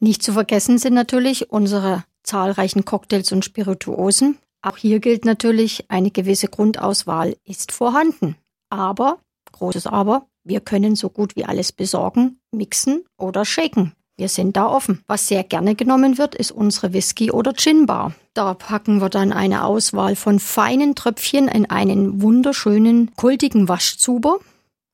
Nicht 0.00 0.22
zu 0.22 0.32
vergessen 0.32 0.78
sind 0.78 0.94
natürlich 0.94 1.50
unsere 1.50 2.04
zahlreichen 2.22 2.84
Cocktails 2.84 3.32
und 3.32 3.44
Spirituosen. 3.44 4.38
Auch 4.60 4.76
hier 4.76 5.00
gilt 5.00 5.24
natürlich, 5.24 5.90
eine 5.90 6.10
gewisse 6.10 6.48
Grundauswahl 6.48 7.36
ist 7.44 7.72
vorhanden. 7.72 8.36
Aber, 8.70 9.18
großes 9.52 9.86
Aber, 9.86 10.26
wir 10.44 10.60
können 10.60 10.96
so 10.96 11.08
gut 11.08 11.36
wie 11.36 11.44
alles 11.44 11.72
besorgen, 11.72 12.40
mixen 12.52 13.04
oder 13.16 13.44
shaken. 13.44 13.92
Wir 14.22 14.28
sind 14.28 14.56
da 14.56 14.68
offen. 14.68 15.02
Was 15.08 15.26
sehr 15.26 15.42
gerne 15.42 15.74
genommen 15.74 16.16
wird, 16.16 16.36
ist 16.36 16.52
unsere 16.52 16.92
Whisky- 16.92 17.32
oder 17.32 17.54
Gin-Bar. 17.54 18.14
Da 18.34 18.54
packen 18.54 19.00
wir 19.00 19.08
dann 19.08 19.32
eine 19.32 19.64
Auswahl 19.64 20.14
von 20.14 20.38
feinen 20.38 20.94
Tröpfchen 20.94 21.48
in 21.48 21.68
einen 21.68 22.22
wunderschönen, 22.22 23.10
kultigen 23.16 23.68
Waschzuber. 23.68 24.38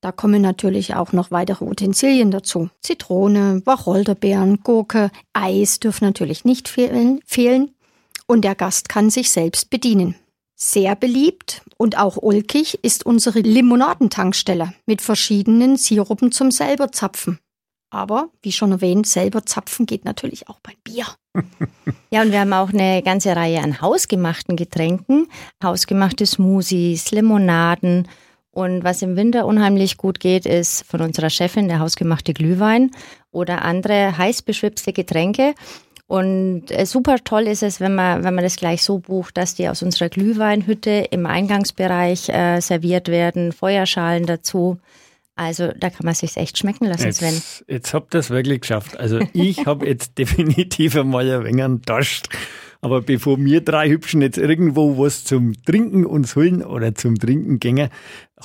Da 0.01 0.13
kommen 0.13 0.41
natürlich 0.41 0.95
auch 0.95 1.13
noch 1.13 1.31
weitere 1.31 1.67
Utensilien 1.67 2.31
dazu. 2.31 2.71
Zitrone, 2.81 3.61
Wacholderbeeren, 3.67 4.61
Gurke, 4.63 5.11
Eis 5.35 5.79
dürfen 5.79 6.07
natürlich 6.07 6.47
nicht 6.47 6.67
fehlen. 6.67 7.75
Und 8.27 8.47
der 8.47 8.55
Gast 8.55 8.89
kann 8.89 9.11
sich 9.11 9.31
selbst 9.31 9.69
bedienen. 9.69 10.15
Sehr 10.57 10.97
beliebt 10.97 11.61
und 11.77 11.99
auch 11.99 12.17
ulkig 12.17 12.83
ist 12.83 13.05
unsere 13.05 13.41
Limonadentankstelle 13.41 14.73
mit 14.87 15.03
verschiedenen 15.03 15.77
Sirupen 15.77 16.33
zum 16.33 16.51
selber 16.51 16.93
zapfen. 16.93 17.39
Aber, 17.91 18.29
wie 18.43 18.53
schon 18.53 18.73
erwähnt, 18.73 19.07
selber 19.07 19.47
zapfen 19.47 19.87
geht 19.87 20.05
natürlich 20.05 20.49
auch 20.49 20.61
beim 20.61 20.77
Bier. 20.85 21.07
Ja, 22.11 22.23
und 22.23 22.33
wir 22.33 22.41
haben 22.41 22.55
auch 22.55 22.71
eine 22.71 23.03
ganze 23.03 23.37
Reihe 23.37 23.61
an 23.63 23.83
hausgemachten 23.83 24.57
Getränken, 24.57 25.29
hausgemachte 25.63 26.25
Smoothies, 26.25 27.11
Limonaden. 27.11 28.09
Und 28.51 28.83
was 28.83 29.03
im 29.03 29.15
Winter 29.15 29.45
unheimlich 29.45 29.99
gut 29.99 30.19
geht, 30.19 30.47
ist 30.47 30.87
von 30.87 31.03
unserer 31.03 31.29
Chefin 31.29 31.69
der 31.69 31.81
hausgemachte 31.81 32.33
Glühwein 32.33 32.93
oder 33.31 33.63
andere 33.63 34.17
heiß 34.17 34.41
beschwipste 34.41 34.95
Getränke. 34.95 35.55
Und 36.07 36.71
äh, 36.71 36.87
super 36.87 37.17
toll 37.23 37.47
ist 37.47 37.63
es, 37.63 37.79
wenn 37.81 37.95
man, 37.95 38.25
wenn 38.25 38.35
man 38.35 38.43
das 38.43 38.57
gleich 38.57 38.83
so 38.83 38.99
bucht, 38.99 39.37
dass 39.37 39.55
die 39.55 39.69
aus 39.69 39.83
unserer 39.83 40.09
Glühweinhütte 40.09 41.09
im 41.11 41.27
Eingangsbereich 41.27 42.31
äh, 42.31 42.61
serviert 42.61 43.09
werden, 43.09 43.53
Feuerschalen 43.53 44.25
dazu. 44.25 44.79
Also 45.39 45.71
da 45.79 45.89
kann 45.89 46.05
man 46.05 46.15
sich 46.15 46.37
echt 46.37 46.59
schmecken 46.59 46.87
lassen, 46.87 47.13
Sven. 47.13 47.33
Jetzt, 47.33 47.65
jetzt 47.69 47.95
habt 47.95 48.13
ihr 48.13 48.19
es 48.19 48.31
wirklich 48.31 48.63
geschafft. 48.63 48.99
Also 48.99 49.21
ich 49.33 49.67
habe 49.67 49.87
jetzt 49.87 50.19
definitiv 50.19 50.97
einmal 50.97 51.31
ein 51.31 51.45
wenig 51.45 51.63
einen 51.63 51.83
Dost. 51.83 52.29
Aber 52.81 53.03
bevor 53.03 53.39
wir 53.39 53.61
drei 53.61 53.89
Hübschen 53.89 54.21
jetzt 54.21 54.37
irgendwo 54.37 54.99
was 54.99 55.23
zum 55.23 55.53
Trinken 55.65 56.05
uns 56.05 56.35
holen 56.35 56.65
oder 56.65 56.93
zum 56.95 57.17
Trinken 57.17 57.61
gängen, 57.61 57.89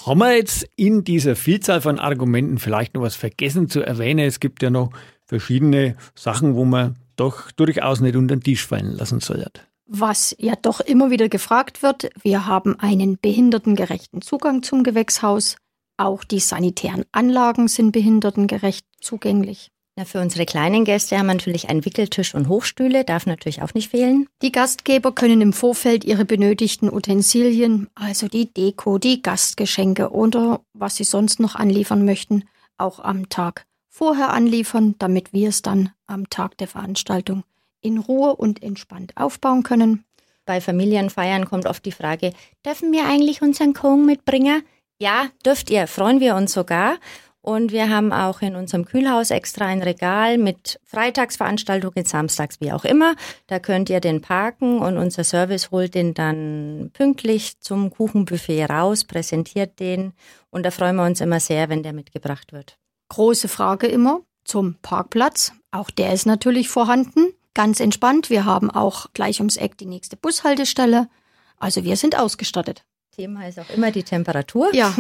haben 0.06 0.20
wir 0.20 0.36
jetzt 0.36 0.70
in 0.76 1.04
dieser 1.04 1.36
Vielzahl 1.36 1.82
von 1.82 1.98
Argumenten 1.98 2.60
vielleicht 2.60 2.94
noch 2.94 3.02
was 3.02 3.16
vergessen 3.16 3.70
zu 3.70 3.82
erwähnen. 3.82 4.28
Es 4.28 4.40
gibt 4.40 4.62
ja 4.62 4.70
noch 4.70 4.92
verschiedene 5.26 5.96
Sachen, 6.14 6.56
wo 6.56 6.64
man 6.64 6.96
doch 7.16 7.50
durchaus 7.52 8.02
nicht 8.02 8.16
unter 8.16 8.36
den 8.36 8.44
Tisch 8.44 8.68
fallen 8.68 8.96
lassen 8.96 9.20
soll. 9.20 9.46
Was 9.88 10.36
ja 10.38 10.54
doch 10.62 10.80
immer 10.80 11.10
wieder 11.10 11.28
gefragt 11.28 11.82
wird, 11.82 12.10
wir 12.22 12.46
haben 12.46 12.80
einen 12.80 13.18
behindertengerechten 13.20 14.22
Zugang 14.22 14.62
zum 14.62 14.84
Gewächshaus. 14.84 15.58
Auch 15.98 16.24
die 16.24 16.40
sanitären 16.40 17.06
Anlagen 17.12 17.68
sind 17.68 17.92
behindertengerecht 17.92 18.86
zugänglich. 19.00 19.70
Na, 19.96 20.06
für 20.06 20.20
unsere 20.20 20.48
kleinen 20.48 20.86
Gäste 20.86 21.20
haben 21.20 21.28
wir 21.28 21.36
natürlich 21.36 21.70
einen 21.70 21.86
Wickeltisch 21.86 22.34
und 22.34 22.48
Hochstühle, 22.48 23.04
darf 23.04 23.28
natürlich 23.28 23.62
auch 23.62 23.76
nicht 23.76 23.92
fehlen. 23.92 24.28
Die 24.42 24.52
Gastgeber 24.52 25.12
können 25.12 25.40
im 25.40 25.54
Vorfeld 25.54 26.04
ihre 26.04 26.26
benötigten 26.26 26.92
Utensilien, 26.92 27.88
also 27.94 28.28
die 28.28 28.52
Deko, 28.52 28.98
die 28.98 29.22
Gastgeschenke 29.22 30.10
oder 30.10 30.62
was 30.74 30.96
sie 30.96 31.04
sonst 31.04 31.40
noch 31.40 31.54
anliefern 31.54 32.06
möchten, 32.06 32.46
auch 32.80 33.00
am 33.00 33.30
Tag 33.30 33.68
vorher 33.88 34.34
anliefern, 34.34 34.96
damit 34.98 35.32
wir 35.32 35.50
es 35.50 35.62
dann 35.62 35.92
am 36.08 36.28
Tag 36.28 36.58
der 36.58 36.68
Veranstaltung 36.68 37.44
in 37.82 38.00
Ruhe 38.00 38.36
und 38.36 38.64
entspannt 38.64 39.12
aufbauen 39.16 39.62
können. 39.62 40.06
Bei 40.46 40.60
Familienfeiern 40.60 41.46
kommt 41.46 41.68
oft 41.68 41.86
die 41.86 41.92
Frage, 41.92 42.34
dürfen 42.66 42.92
wir 42.92 43.06
eigentlich 43.06 43.44
unseren 43.44 43.74
Kong 43.74 44.06
mitbringen? 44.08 44.64
Ja, 45.04 45.28
dürft 45.46 45.70
ihr, 45.70 45.88
freuen 45.88 46.22
wir 46.22 46.34
uns 46.34 46.54
sogar. 46.54 46.96
Und 47.42 47.74
wir 47.74 47.90
haben 47.90 48.14
auch 48.14 48.42
in 48.42 48.56
unserem 48.56 48.86
Kühlhaus 48.86 49.32
extra 49.32 49.66
ein 49.66 49.84
Regal 49.84 50.38
mit 50.38 50.80
Freitagsveranstaltungen, 50.86 52.06
samstags, 52.06 52.62
wie 52.62 52.72
auch 52.72 52.86
immer. 52.86 53.16
Da 53.48 53.60
könnt 53.60 53.90
ihr 53.90 54.00
den 54.00 54.22
parken 54.22 54.80
und 54.80 54.98
unser 54.98 55.26
Service 55.26 55.72
holt 55.72 55.94
den 55.94 56.14
dann 56.14 56.92
pünktlich 56.94 57.60
zum 57.60 57.90
Kuchenbuffet 57.90 58.68
raus, 58.70 59.04
präsentiert 59.04 59.82
den. 59.82 60.14
Und 60.52 60.64
da 60.66 60.72
freuen 60.72 60.96
wir 60.96 61.04
uns 61.04 61.20
immer 61.20 61.42
sehr, 61.42 61.68
wenn 61.68 61.84
der 61.84 61.92
mitgebracht 61.92 62.54
wird. 62.54 62.78
Große 63.10 63.50
Frage 63.50 63.88
immer 63.88 64.22
zum 64.46 64.78
Parkplatz. 64.82 65.52
Auch 65.72 65.90
der 65.90 66.14
ist 66.14 66.26
natürlich 66.26 66.70
vorhanden. 66.70 67.34
Ganz 67.54 67.82
entspannt. 67.82 68.30
Wir 68.30 68.46
haben 68.46 68.72
auch 68.72 69.08
gleich 69.12 69.42
ums 69.42 69.58
Eck 69.58 69.78
die 69.78 69.86
nächste 69.86 70.16
Bushaltestelle. 70.16 71.10
Also 71.58 71.84
wir 71.84 71.98
sind 71.98 72.18
ausgestattet. 72.18 72.86
Thema 73.16 73.48
ist 73.48 73.60
auch 73.60 73.70
immer 73.70 73.92
die 73.92 74.04
Temperatur. 74.04 74.74
Ja, 74.74 74.96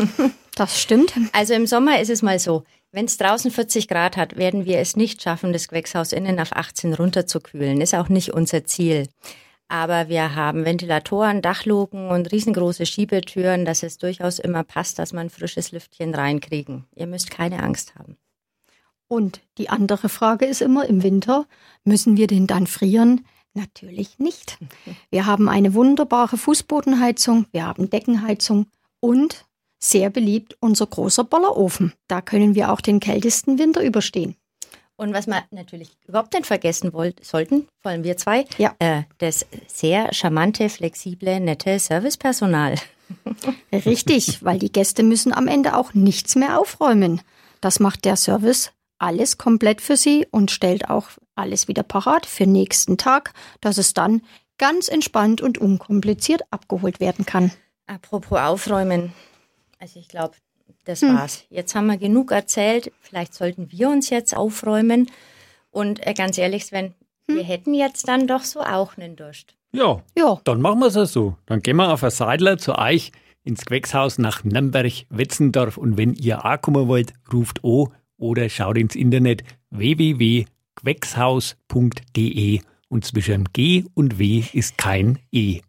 das 0.56 0.80
stimmt. 0.80 1.13
Also 1.34 1.54
im 1.54 1.65
Sommer 1.65 1.99
ist 1.99 2.10
es 2.10 2.21
mal 2.21 2.38
so, 2.38 2.63
wenn 2.91 3.06
es 3.06 3.17
draußen 3.17 3.49
40 3.49 3.88
Grad 3.88 4.17
hat, 4.17 4.38
werden 4.38 4.65
wir 4.65 4.78
es 4.78 4.95
nicht 4.95 5.23
schaffen, 5.23 5.52
das 5.52 5.67
Gewächshaus 5.67 6.12
innen 6.12 6.39
auf 6.39 6.54
18 6.54 6.93
runterzukühlen. 6.93 7.82
Ist 7.82 7.95
auch 7.95 8.10
nicht 8.10 8.32
unser 8.32 8.65
Ziel. 8.65 9.08
Aber 9.67 10.10
wir 10.10 10.36
haben 10.36 10.65
Ventilatoren, 10.65 11.41
Dachluken 11.41 12.10
und 12.10 12.32
riesengroße 12.32 12.86
Schiebetüren, 12.86 13.65
dass 13.65 13.82
es 13.82 13.97
durchaus 13.97 14.38
immer 14.38 14.63
passt, 14.63 14.99
dass 14.99 15.12
man 15.12 15.32
frisches 15.32 15.71
Lüftchen 15.71 16.13
reinkriegen. 16.13 16.86
Ihr 16.95 17.08
müsst 17.08 17.32
keine 17.32 17.63
Angst 17.63 17.95
haben. 17.95 18.17
Und 19.08 19.41
die 19.58 19.69
andere 19.69 20.10
Frage 20.10 20.45
ist 20.45 20.62
immer 20.62 20.88
im 20.88 21.02
Winter, 21.02 21.47
müssen 21.84 22.17
wir 22.17 22.28
denn 22.28 22.45
dann 22.45 22.67
frieren? 22.67 23.26
Natürlich 23.54 24.18
nicht. 24.20 24.58
Wir 25.12 25.26
haben 25.26 25.48
eine 25.48 25.74
wunderbare 25.74 26.38
Fußbodenheizung, 26.38 27.46
wir 27.52 27.66
haben 27.66 27.89
Deckenheizung 27.89 28.66
und 29.00 29.46
sehr 29.80 30.10
beliebt 30.10 30.58
unser 30.60 30.88
großer 30.88 31.24
Bollerofen. 31.24 31.94
Da 32.08 32.22
können 32.22 32.56
wir 32.56 32.72
auch 32.72 32.82
den 32.82 33.00
kältesten 33.00 33.60
Winter 33.60 33.84
überstehen. 33.84 34.36
Und 34.96 35.13
was 35.13 35.28
wir 35.28 35.44
natürlich 35.52 35.92
überhaupt 36.08 36.34
nicht 36.34 36.46
vergessen 36.46 36.94
wollt, 36.94 37.24
sollten, 37.26 37.68
vor 37.82 37.92
allem 37.92 38.04
wir 38.04 38.16
zwei, 38.18 38.46
Ja. 38.58 38.76
äh, 38.80 39.04
das 39.18 39.46
sehr 39.68 40.13
charmante, 40.13 40.70
flexible, 40.70 41.39
nette 41.39 41.78
Servicepersonal. 41.80 42.76
Richtig, 43.72 44.44
weil 44.44 44.60
die 44.60 44.72
Gäste 44.72 45.04
müssen 45.04 45.34
am 45.34 45.48
Ende 45.48 45.76
auch 45.76 45.94
nichts 45.94 46.36
mehr 46.36 46.60
aufräumen. 46.60 47.22
Das 47.62 47.80
macht 47.80 48.06
der 48.06 48.16
Service 48.16 48.72
alles 49.04 49.38
komplett 49.38 49.82
für 49.82 49.98
sie 49.98 50.26
und 50.32 50.50
stellt 50.52 50.89
auch 50.89 51.08
alles 51.36 51.68
wieder 51.68 51.84
parat 51.84 52.26
für 52.26 52.48
nächsten 52.48 52.98
Tag, 52.98 53.34
dass 53.62 53.78
es 53.78 53.94
dann 53.94 54.22
ganz 54.58 54.88
entspannt 54.88 55.42
und 55.42 55.58
unkompliziert 55.58 56.42
abgeholt 56.52 57.00
werden 57.00 57.26
kann. 57.26 57.52
Apropos 57.86 58.39
aufräumen. 58.39 59.12
Also 59.80 60.00
ich 60.00 60.08
glaube, 60.08 60.36
das 60.86 61.02
Hm. 61.02 61.16
war's. 61.16 61.44
Jetzt 61.50 61.76
haben 61.76 61.88
wir 61.88 61.98
genug 61.98 62.32
erzählt. 62.32 62.92
Vielleicht 63.02 63.34
sollten 63.34 63.72
wir 63.72 63.89
uns 63.89 64.10
jetzt 64.10 64.36
aufräumen. 64.36 65.10
Und 65.72 66.06
äh, 66.06 66.13
ganz 66.13 66.38
ehrlich, 66.38 66.66
Sven, 66.66 66.94
Hm. 67.28 67.36
wir 67.38 67.44
hätten 67.44 67.74
jetzt 67.74 68.08
dann 68.08 68.28
doch 68.28 68.44
so 68.44 68.62
auch 68.62 68.96
einen 68.98 69.16
Durst. 69.16 69.56
Ja, 69.74 70.02
Ja, 70.18 70.39
Dann 70.44 70.62
machen 70.62 70.80
wir 70.80 70.88
es 70.96 71.12
so. 71.12 71.36
Dann 71.48 71.62
gehen 71.62 71.76
wir 71.78 71.92
auf 71.92 72.04
ein 72.04 72.12
Seidler 72.12 72.58
zu 72.58 72.78
euch 72.78 73.12
ins 73.44 73.66
Gewächshaus 73.66 74.18
nach 74.20 74.44
Nürnberg-Wetzendorf 74.44 75.78
und 75.78 75.98
wenn 75.98 76.13
ihr 76.13 76.46
auch 76.46 76.62
kommen 76.62 76.88
wollt, 76.88 77.13
ruft 77.34 77.63
an 77.63 77.88
oder 78.24 78.50
schaut 78.50 78.78
ins 78.78 78.96
Internet 78.96 79.44
www.gewächshaus.de 79.70 82.62
und 82.88 83.06
zwischen 83.06 83.50
G 83.54 83.84
und 83.94 84.18
W 84.18 84.44
ist 84.54 84.76
kein 84.78 85.20
E. 85.32 85.60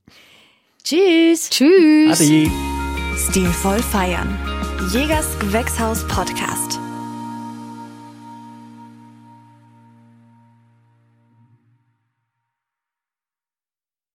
Tschüss! 0.85 1.51
tschüss. 1.51 2.21
Ade. 2.21 2.49
Stilvoll 3.17 3.81
feiern. 3.81 4.39
Jägers 4.93 5.37
Gewächshaus 5.39 6.07
Podcast. 6.07 6.79